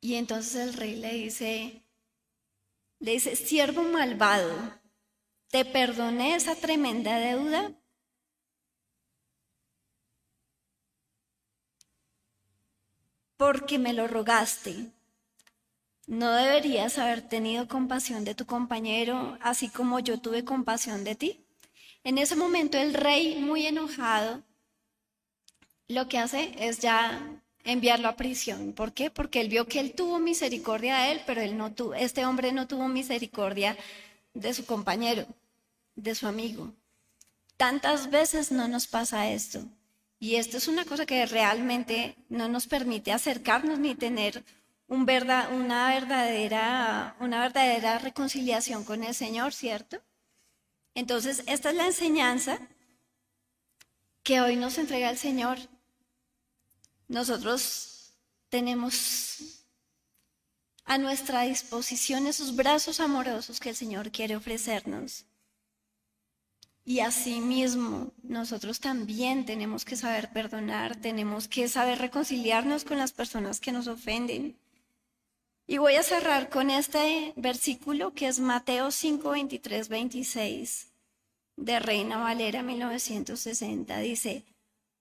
Y 0.00 0.16
entonces 0.16 0.56
el 0.56 0.74
rey 0.74 0.96
le 0.96 1.12
dice, 1.14 1.82
le 2.98 3.12
dice, 3.12 3.36
siervo 3.36 3.82
malvado, 3.82 4.52
te 5.48 5.64
perdoné 5.64 6.34
esa 6.34 6.54
tremenda 6.56 7.18
deuda. 7.18 7.72
Porque 13.44 13.78
me 13.78 13.92
lo 13.92 14.08
rogaste. 14.08 14.86
¿No 16.06 16.32
deberías 16.32 16.96
haber 16.96 17.20
tenido 17.20 17.68
compasión 17.68 18.24
de 18.24 18.34
tu 18.34 18.46
compañero, 18.46 19.36
así 19.42 19.68
como 19.68 20.00
yo 20.00 20.18
tuve 20.18 20.46
compasión 20.46 21.04
de 21.04 21.14
ti? 21.14 21.44
En 22.04 22.16
ese 22.16 22.36
momento 22.36 22.78
el 22.78 22.94
rey, 22.94 23.36
muy 23.36 23.66
enojado, 23.66 24.42
lo 25.88 26.08
que 26.08 26.16
hace 26.16 26.54
es 26.58 26.78
ya 26.78 27.20
enviarlo 27.64 28.08
a 28.08 28.16
prisión. 28.16 28.72
¿Por 28.72 28.94
qué? 28.94 29.10
Porque 29.10 29.42
él 29.42 29.50
vio 29.50 29.68
que 29.68 29.80
él 29.80 29.92
tuvo 29.92 30.18
misericordia 30.18 30.96
de 30.96 31.12
él, 31.12 31.20
pero 31.26 31.42
él 31.42 31.58
no 31.58 31.70
tuvo, 31.74 31.92
este 31.92 32.24
hombre 32.24 32.50
no 32.50 32.66
tuvo 32.66 32.88
misericordia 32.88 33.76
de 34.32 34.54
su 34.54 34.64
compañero, 34.64 35.26
de 35.96 36.14
su 36.14 36.26
amigo. 36.26 36.72
Tantas 37.58 38.08
veces 38.08 38.50
no 38.50 38.68
nos 38.68 38.86
pasa 38.86 39.28
esto. 39.30 39.60
Y 40.24 40.36
esto 40.36 40.56
es 40.56 40.68
una 40.68 40.86
cosa 40.86 41.04
que 41.04 41.26
realmente 41.26 42.16
no 42.30 42.48
nos 42.48 42.66
permite 42.66 43.12
acercarnos 43.12 43.78
ni 43.78 43.94
tener 43.94 44.42
un 44.88 45.02
una, 45.02 45.88
verdadera, 45.90 47.14
una 47.20 47.40
verdadera 47.42 47.98
reconciliación 47.98 48.84
con 48.84 49.04
el 49.04 49.14
Señor, 49.14 49.52
¿cierto? 49.52 50.00
Entonces, 50.94 51.42
esta 51.46 51.68
es 51.68 51.76
la 51.76 51.88
enseñanza 51.88 52.58
que 54.22 54.40
hoy 54.40 54.56
nos 54.56 54.78
entrega 54.78 55.10
el 55.10 55.18
Señor. 55.18 55.58
Nosotros 57.06 58.14
tenemos 58.48 59.66
a 60.86 60.96
nuestra 60.96 61.42
disposición 61.42 62.26
esos 62.26 62.56
brazos 62.56 62.98
amorosos 62.98 63.60
que 63.60 63.68
el 63.68 63.76
Señor 63.76 64.10
quiere 64.10 64.36
ofrecernos. 64.36 65.26
Y 66.86 67.00
asimismo, 67.00 68.12
nosotros 68.22 68.78
también 68.78 69.46
tenemos 69.46 69.86
que 69.86 69.96
saber 69.96 70.30
perdonar, 70.32 70.96
tenemos 70.96 71.48
que 71.48 71.66
saber 71.68 71.98
reconciliarnos 71.98 72.84
con 72.84 72.98
las 72.98 73.12
personas 73.12 73.58
que 73.58 73.72
nos 73.72 73.86
ofenden. 73.86 74.58
Y 75.66 75.78
voy 75.78 75.94
a 75.94 76.02
cerrar 76.02 76.50
con 76.50 76.68
este 76.68 77.32
versículo 77.36 78.12
que 78.12 78.26
es 78.26 78.38
Mateo 78.38 78.90
5, 78.90 79.30
23, 79.30 79.88
26 79.88 80.88
de 81.56 81.78
Reina 81.78 82.18
Valera 82.18 82.62
1960. 82.62 83.98
Dice, 84.00 84.44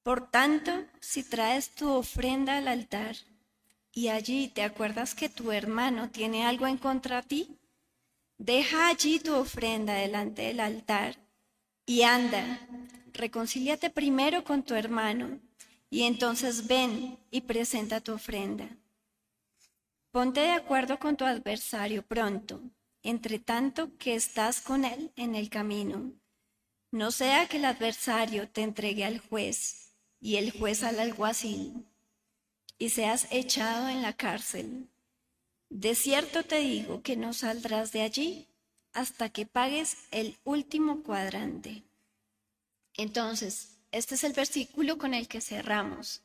por 0.03 0.29
tanto, 0.31 0.71
si 1.01 1.23
traes 1.23 1.75
tu 1.75 1.89
ofrenda 1.89 2.57
al 2.57 2.69
altar 2.69 3.17
y 3.91 4.07
allí 4.07 4.47
te 4.47 4.63
acuerdas 4.63 5.15
que 5.15 5.27
tu 5.27 5.51
hermano 5.51 6.11
tiene 6.11 6.45
algo 6.45 6.65
en 6.65 6.77
contra 6.77 7.21
de 7.21 7.27
ti, 7.27 7.57
deja 8.37 8.87
allí 8.87 9.19
tu 9.19 9.35
ofrenda 9.35 9.95
delante 9.95 10.43
del 10.43 10.61
altar 10.61 11.22
y 11.85 12.03
anda, 12.03 12.67
reconcíliate 13.13 13.89
primero 13.89 14.43
con 14.43 14.63
tu 14.63 14.73
hermano 14.73 15.39
y 15.89 16.03
entonces 16.03 16.67
ven 16.67 17.19
y 17.29 17.41
presenta 17.41 18.01
tu 18.01 18.13
ofrenda. 18.13 18.69
Ponte 20.11 20.41
de 20.41 20.51
acuerdo 20.51 20.99
con 20.99 21.17
tu 21.17 21.25
adversario 21.25 22.05
pronto, 22.05 22.61
entre 23.01 23.39
tanto 23.39 23.97
que 23.97 24.15
estás 24.15 24.61
con 24.61 24.85
él 24.85 25.11
en 25.15 25.35
el 25.35 25.49
camino. 25.49 26.13
No 26.91 27.11
sea 27.11 27.47
que 27.47 27.57
el 27.57 27.65
adversario 27.65 28.49
te 28.49 28.61
entregue 28.61 29.03
al 29.03 29.19
juez 29.19 29.95
y 30.19 30.37
el 30.37 30.51
juez 30.51 30.83
al 30.83 30.99
alguacil 30.99 31.85
y 32.77 32.89
seas 32.89 33.27
echado 33.31 33.89
en 33.89 34.01
la 34.01 34.13
cárcel. 34.13 34.89
De 35.69 35.95
cierto 35.95 36.43
te 36.43 36.59
digo 36.59 37.01
que 37.01 37.17
no 37.17 37.33
saldrás 37.33 37.91
de 37.91 38.03
allí 38.03 38.47
hasta 38.93 39.29
que 39.29 39.45
pagues 39.45 39.97
el 40.11 40.37
último 40.43 41.03
cuadrante. 41.03 41.83
Entonces, 42.95 43.77
este 43.91 44.15
es 44.15 44.23
el 44.23 44.33
versículo 44.33 44.97
con 44.97 45.13
el 45.13 45.27
que 45.27 45.41
cerramos, 45.41 46.21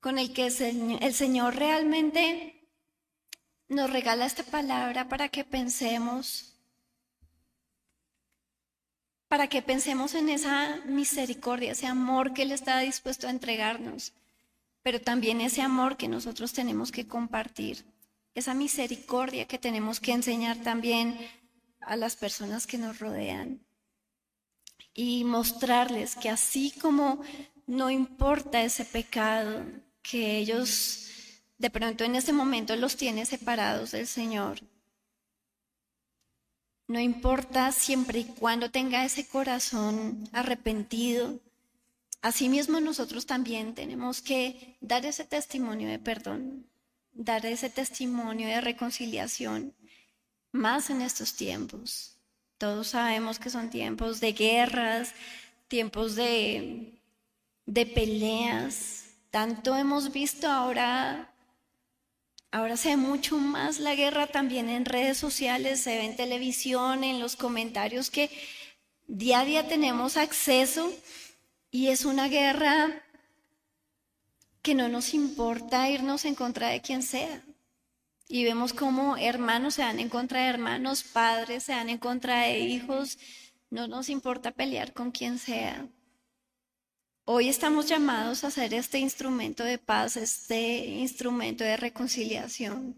con 0.00 0.18
el 0.18 0.32
que 0.32 0.46
el 0.46 1.14
Señor 1.14 1.56
realmente 1.56 2.60
nos 3.68 3.90
regala 3.90 4.26
esta 4.26 4.42
palabra 4.42 5.08
para 5.08 5.28
que 5.28 5.44
pensemos, 5.44 6.54
para 9.28 9.48
que 9.48 9.62
pensemos 9.62 10.14
en 10.14 10.28
esa 10.28 10.76
misericordia, 10.86 11.72
ese 11.72 11.86
amor 11.86 12.34
que 12.34 12.42
Él 12.42 12.52
está 12.52 12.80
dispuesto 12.80 13.26
a 13.26 13.30
entregarnos, 13.30 14.12
pero 14.82 15.00
también 15.00 15.40
ese 15.40 15.62
amor 15.62 15.96
que 15.96 16.08
nosotros 16.08 16.52
tenemos 16.52 16.90
que 16.92 17.06
compartir. 17.06 17.84
esa 18.34 18.54
misericordia 18.54 19.46
que 19.46 19.58
tenemos 19.58 19.98
que 19.98 20.12
enseñar 20.12 20.56
también 20.58 21.18
a 21.80 21.96
las 21.96 22.16
personas 22.16 22.66
que 22.66 22.78
nos 22.78 22.98
rodean 22.98 23.60
y 24.94 25.24
mostrarles 25.24 26.16
que 26.16 26.28
así 26.28 26.72
como 26.80 27.22
no 27.66 27.90
importa 27.90 28.62
ese 28.62 28.84
pecado, 28.84 29.64
que 30.02 30.38
ellos 30.38 31.08
de 31.58 31.70
pronto 31.70 32.04
en 32.04 32.16
ese 32.16 32.32
momento 32.32 32.74
los 32.76 32.96
tiene 32.96 33.24
separados 33.26 33.92
del 33.92 34.06
Señor, 34.06 34.60
no 36.90 36.98
importa 36.98 37.70
siempre 37.70 38.18
y 38.18 38.24
cuando 38.24 38.72
tenga 38.72 39.04
ese 39.04 39.24
corazón 39.28 40.28
arrepentido, 40.32 41.38
asimismo 42.20 42.80
nosotros 42.80 43.26
también 43.26 43.74
tenemos 43.76 44.20
que 44.20 44.76
dar 44.80 45.06
ese 45.06 45.24
testimonio 45.24 45.88
de 45.88 46.00
perdón, 46.00 46.66
dar 47.12 47.46
ese 47.46 47.70
testimonio 47.70 48.48
de 48.48 48.60
reconciliación, 48.60 49.72
más 50.52 50.90
en 50.90 51.02
estos 51.02 51.34
tiempos. 51.34 52.16
Todos 52.58 52.88
sabemos 52.88 53.38
que 53.38 53.50
son 53.50 53.70
tiempos 53.70 54.20
de 54.20 54.32
guerras, 54.32 55.12
tiempos 55.68 56.14
de, 56.14 56.92
de 57.66 57.86
peleas. 57.86 59.04
Tanto 59.30 59.76
hemos 59.76 60.12
visto 60.12 60.48
ahora, 60.48 61.32
ahora 62.50 62.76
se 62.76 62.90
ve 62.90 62.96
mucho 62.96 63.38
más 63.38 63.78
la 63.78 63.94
guerra 63.94 64.26
también 64.26 64.68
en 64.68 64.84
redes 64.84 65.18
sociales, 65.18 65.80
se 65.80 65.96
ve 65.96 66.04
en 66.04 66.16
televisión, 66.16 67.04
en 67.04 67.20
los 67.20 67.36
comentarios 67.36 68.10
que 68.10 68.30
día 69.06 69.40
a 69.40 69.44
día 69.44 69.68
tenemos 69.68 70.16
acceso 70.16 70.92
y 71.70 71.88
es 71.88 72.04
una 72.04 72.28
guerra 72.28 73.02
que 74.62 74.74
no 74.74 74.88
nos 74.88 75.14
importa 75.14 75.88
irnos 75.88 76.24
en 76.24 76.34
contra 76.34 76.68
de 76.68 76.82
quien 76.82 77.02
sea. 77.02 77.42
Y 78.32 78.44
vemos 78.44 78.72
cómo 78.72 79.16
hermanos 79.16 79.74
se 79.74 79.82
dan 79.82 79.98
en 79.98 80.08
contra 80.08 80.42
de 80.42 80.46
hermanos, 80.46 81.02
padres 81.02 81.64
se 81.64 81.72
dan 81.72 81.88
en 81.88 81.98
contra 81.98 82.42
de 82.42 82.60
hijos. 82.60 83.18
No 83.70 83.88
nos 83.88 84.08
importa 84.08 84.52
pelear 84.52 84.92
con 84.92 85.10
quien 85.10 85.36
sea. 85.36 85.88
Hoy 87.24 87.48
estamos 87.48 87.86
llamados 87.88 88.44
a 88.44 88.52
ser 88.52 88.72
este 88.72 89.00
instrumento 89.00 89.64
de 89.64 89.78
paz, 89.78 90.16
este 90.16 90.86
instrumento 90.86 91.64
de 91.64 91.76
reconciliación. 91.76 92.94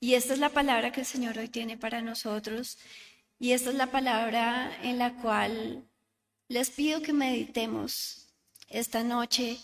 Y 0.00 0.12
esta 0.12 0.34
es 0.34 0.38
la 0.38 0.50
palabra 0.50 0.92
que 0.92 1.00
el 1.00 1.06
Señor 1.06 1.38
hoy 1.38 1.48
tiene 1.48 1.78
para 1.78 2.02
nosotros. 2.02 2.76
Y 3.38 3.52
esta 3.52 3.70
es 3.70 3.76
la 3.76 3.90
palabra 3.90 4.70
en 4.82 4.98
la 4.98 5.14
cual 5.14 5.88
les 6.46 6.68
pido 6.68 7.00
que 7.00 7.14
meditemos 7.14 8.28
esta 8.68 9.02
noche 9.02 9.56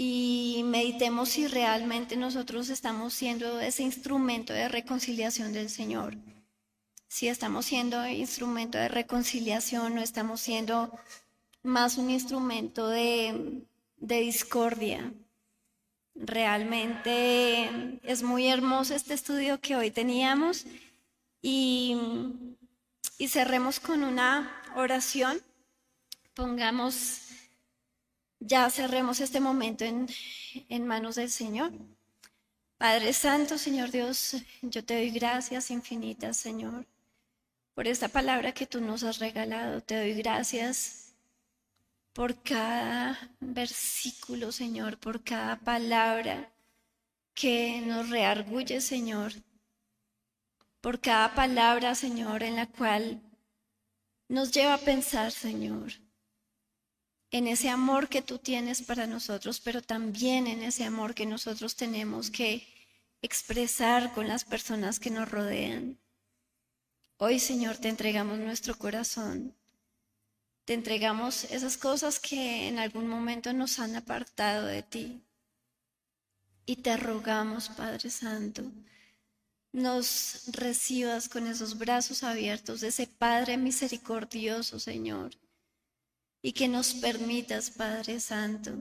y 0.00 0.62
meditemos 0.64 1.30
si 1.30 1.48
realmente 1.48 2.16
nosotros 2.16 2.68
estamos 2.68 3.12
siendo 3.12 3.58
ese 3.58 3.82
instrumento 3.82 4.52
de 4.52 4.68
reconciliación 4.68 5.52
del 5.52 5.68
Señor. 5.68 6.14
Si 7.08 7.26
estamos 7.26 7.66
siendo 7.66 8.06
instrumento 8.06 8.78
de 8.78 8.86
reconciliación 8.86 9.98
o 9.98 10.00
estamos 10.00 10.40
siendo 10.40 10.96
más 11.64 11.98
un 11.98 12.10
instrumento 12.10 12.88
de, 12.88 13.64
de 13.96 14.20
discordia. 14.20 15.12
Realmente 16.14 17.98
es 18.04 18.22
muy 18.22 18.46
hermoso 18.46 18.94
este 18.94 19.14
estudio 19.14 19.60
que 19.60 19.74
hoy 19.74 19.90
teníamos 19.90 20.64
y, 21.42 21.96
y 23.18 23.26
cerremos 23.26 23.80
con 23.80 24.04
una 24.04 24.62
oración. 24.76 25.42
Pongamos 26.34 27.27
ya 28.40 28.70
cerremos 28.70 29.20
este 29.20 29.40
momento 29.40 29.84
en, 29.84 30.86
manos 30.86 31.16
del 31.16 31.30
Señor. 31.30 31.72
Padre 32.76 33.12
Santo, 33.12 33.58
Señor 33.58 33.90
Dios, 33.90 34.36
yo 34.62 34.84
te 34.84 34.94
doy 34.94 35.10
gracias 35.10 35.70
infinitas, 35.70 36.36
Señor, 36.36 36.86
por 37.74 37.88
esta 37.88 38.08
palabra 38.08 38.52
que 38.52 38.66
tú 38.66 38.80
nos 38.80 39.02
has 39.02 39.18
regalado. 39.18 39.80
Te 39.80 39.96
doy 39.96 40.14
gracias 40.14 41.14
por 42.12 42.40
cada 42.42 43.18
versículo, 43.40 44.52
Señor, 44.52 44.98
por 44.98 45.22
cada 45.24 45.56
palabra 45.58 46.50
que 47.34 47.80
nos 47.84 48.10
reargulle, 48.10 48.80
Señor, 48.80 49.32
por 50.80 51.00
cada 51.00 51.34
palabra, 51.34 51.94
Señor, 51.94 52.42
en 52.42 52.56
la 52.56 52.66
cual 52.66 53.20
nos 54.28 54.52
lleva 54.52 54.74
a 54.74 54.78
pensar, 54.78 55.32
Señor, 55.32 55.92
en 57.30 57.46
ese 57.46 57.68
amor 57.68 58.08
que 58.08 58.22
tú 58.22 58.38
tienes 58.38 58.82
para 58.82 59.06
nosotros, 59.06 59.60
pero 59.60 59.82
también 59.82 60.46
en 60.46 60.62
ese 60.62 60.84
amor 60.84 61.14
que 61.14 61.26
nosotros 61.26 61.76
tenemos 61.76 62.30
que 62.30 62.66
expresar 63.20 64.12
con 64.14 64.28
las 64.28 64.44
personas 64.44 64.98
que 64.98 65.10
nos 65.10 65.30
rodean. 65.30 65.98
Hoy, 67.18 67.38
Señor, 67.38 67.76
te 67.76 67.88
entregamos 67.88 68.38
nuestro 68.38 68.78
corazón. 68.78 69.54
Te 70.64 70.74
entregamos 70.74 71.44
esas 71.44 71.76
cosas 71.76 72.20
que 72.20 72.68
en 72.68 72.78
algún 72.78 73.08
momento 73.08 73.52
nos 73.52 73.78
han 73.78 73.96
apartado 73.96 74.66
de 74.66 74.82
ti. 74.82 75.22
Y 76.64 76.76
te 76.76 76.96
rogamos, 76.96 77.70
Padre 77.70 78.10
Santo, 78.10 78.70
nos 79.72 80.44
recibas 80.48 81.28
con 81.28 81.46
esos 81.46 81.76
brazos 81.76 82.22
abiertos 82.22 82.80
de 82.80 82.88
ese 82.88 83.06
Padre 83.06 83.56
misericordioso, 83.56 84.78
Señor 84.78 85.32
y 86.42 86.52
que 86.52 86.68
nos 86.68 86.94
permitas, 86.94 87.70
Padre 87.70 88.20
Santo, 88.20 88.72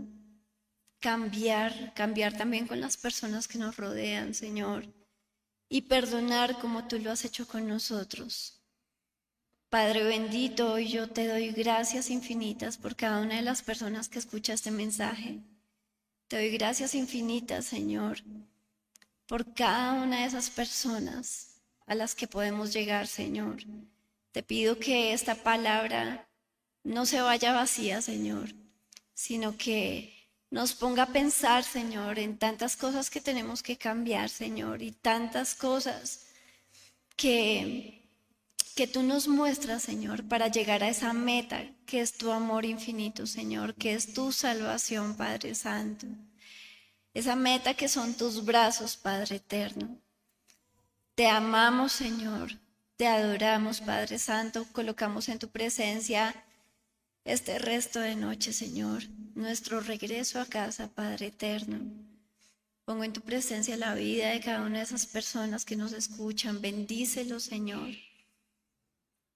cambiar, 1.00 1.94
cambiar 1.94 2.38
también 2.38 2.68
con 2.68 2.80
las 2.80 2.98
personas 2.98 3.48
que 3.48 3.58
nos 3.58 3.78
rodean, 3.78 4.34
Señor, 4.34 4.86
y 5.70 5.82
perdonar 5.82 6.60
como 6.60 6.88
tú 6.88 7.00
lo 7.00 7.12
has 7.12 7.26
hecho 7.26 7.48
con 7.48 7.68
nosotros. 7.68 8.62
Padre 9.70 10.04
bendito, 10.04 10.72
hoy 10.72 10.88
yo 10.88 11.10
te 11.10 11.28
doy 11.28 11.52
gracias 11.52 12.10
infinitas 12.10 12.78
por 12.78 12.96
cada 12.96 13.20
una 13.22 13.36
de 13.36 13.42
las 13.42 13.62
personas 13.62 14.08
que 14.08 14.20
escucha 14.20 14.54
este 14.54 14.72
mensaje. 14.72 15.42
Te 16.28 16.38
doy 16.38 16.50
gracias 16.52 16.96
infinitas, 16.96 17.66
Señor, 17.66 18.20
por 19.28 19.54
cada 19.54 19.94
una 19.94 20.22
de 20.22 20.26
esas 20.26 20.50
personas 20.50 21.62
a 21.86 21.96
las 21.96 22.16
que 22.16 22.28
podemos 22.28 22.72
llegar, 22.72 23.08
Señor. 23.08 23.58
Te 24.32 24.42
pido 24.42 24.80
que 24.80 25.14
esta 25.14 25.36
palabra 25.36 26.27
no 26.88 27.06
se 27.06 27.22
vaya 27.22 27.52
vacía, 27.52 28.02
Señor, 28.02 28.56
sino 29.14 29.58
que 29.58 30.32
nos 30.50 30.74
ponga 30.74 31.04
a 31.04 31.08
pensar, 31.08 31.64
Señor, 31.66 32.18
en 32.18 32.38
tantas 32.38 32.78
cosas 32.78 33.10
que 33.10 33.20
tenemos 33.20 33.62
que 33.62 33.78
cambiar, 33.78 34.30
Señor, 34.30 34.82
y 34.82 34.92
tantas 34.92 35.54
cosas 35.54 36.28
que, 37.18 38.10
que 38.74 38.88
tú 38.88 39.04
nos 39.04 39.28
muestras, 39.28 39.84
Señor, 39.84 40.24
para 40.30 40.48
llegar 40.48 40.82
a 40.82 40.88
esa 40.88 41.12
meta 41.12 41.66
que 41.86 42.00
es 42.00 42.18
tu 42.18 42.32
amor 42.32 42.64
infinito, 42.64 43.28
Señor, 43.28 43.76
que 43.76 43.94
es 43.94 44.14
tu 44.14 44.32
salvación, 44.32 45.18
Padre 45.18 45.56
Santo. 45.56 46.08
Esa 47.14 47.36
meta 47.36 47.74
que 47.74 47.90
son 47.90 48.14
tus 48.14 48.46
brazos, 48.46 48.96
Padre 48.96 49.38
Eterno. 49.38 49.98
Te 51.16 51.28
amamos, 51.28 51.92
Señor. 51.92 52.52
Te 52.96 53.08
adoramos, 53.08 53.82
Padre 53.82 54.20
Santo. 54.20 54.66
Colocamos 54.72 55.28
en 55.28 55.40
tu 55.40 55.50
presencia 55.50 56.34
este 57.28 57.60
resto 57.60 58.00
de 58.00 58.16
noche, 58.16 58.54
Señor, 58.54 59.04
nuestro 59.36 59.82
regreso 59.82 60.40
a 60.40 60.46
casa, 60.46 60.88
Padre 60.88 61.28
eterno. 61.28 61.80
Pongo 62.86 63.04
en 63.04 63.12
tu 63.12 63.20
presencia 63.20 63.76
la 63.76 63.94
vida 63.96 64.30
de 64.30 64.40
cada 64.40 64.62
una 64.62 64.78
de 64.78 64.84
esas 64.86 65.06
personas 65.06 65.66
que 65.66 65.76
nos 65.76 65.92
escuchan. 65.92 66.62
Bendícelo, 66.62 67.42
Señor. 67.42 67.90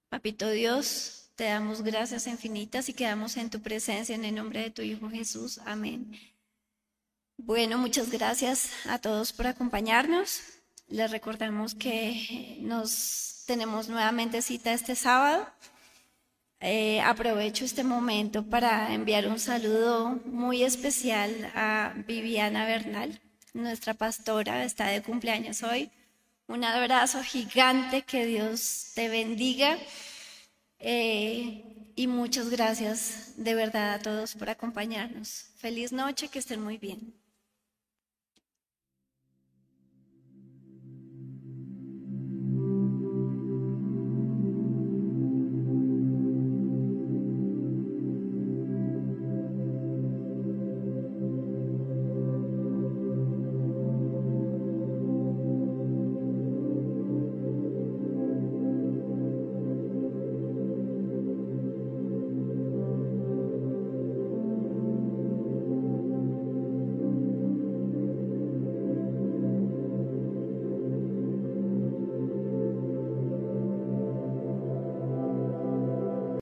Papito 0.07 0.49
Dios, 0.49 1.29
te 1.35 1.43
damos 1.43 1.81
gracias 1.81 2.27
infinitas 2.27 2.87
y 2.87 2.93
quedamos 2.93 3.35
en 3.35 3.49
tu 3.49 3.61
presencia 3.61 4.15
en 4.15 4.23
el 4.23 4.35
nombre 4.35 4.61
de 4.61 4.71
tu 4.71 4.81
Hijo 4.81 5.09
Jesús. 5.09 5.59
Amén. 5.65 6.17
Bueno, 7.35 7.77
muchas 7.77 8.09
gracias 8.09 8.69
a 8.85 8.99
todos 8.99 9.33
por 9.33 9.47
acompañarnos. 9.47 10.39
Les 10.87 11.11
recordamos 11.11 11.75
que 11.75 12.57
nos 12.61 13.43
tenemos 13.47 13.89
nuevamente 13.89 14.41
cita 14.41 14.71
este 14.71 14.95
sábado. 14.95 15.45
Eh, 16.63 17.01
aprovecho 17.01 17.65
este 17.65 17.83
momento 17.83 18.43
para 18.43 18.93
enviar 18.93 19.27
un 19.27 19.39
saludo 19.39 20.19
muy 20.25 20.61
especial 20.61 21.51
a 21.55 21.93
Viviana 22.07 22.67
Bernal, 22.67 23.19
nuestra 23.53 23.95
pastora, 23.95 24.63
está 24.63 24.85
de 24.85 25.01
cumpleaños 25.01 25.63
hoy. 25.63 25.89
Un 26.47 26.63
abrazo 26.63 27.23
gigante, 27.23 28.03
que 28.03 28.27
Dios 28.27 28.91
te 28.93 29.09
bendiga. 29.09 29.75
Eh, 30.77 31.63
y 31.95 32.05
muchas 32.05 32.51
gracias 32.51 33.33
de 33.37 33.55
verdad 33.55 33.95
a 33.95 33.99
todos 33.99 34.35
por 34.35 34.49
acompañarnos. 34.49 35.47
Feliz 35.57 35.91
noche, 35.91 36.27
que 36.27 36.39
estén 36.39 36.61
muy 36.61 36.77
bien. 36.77 37.20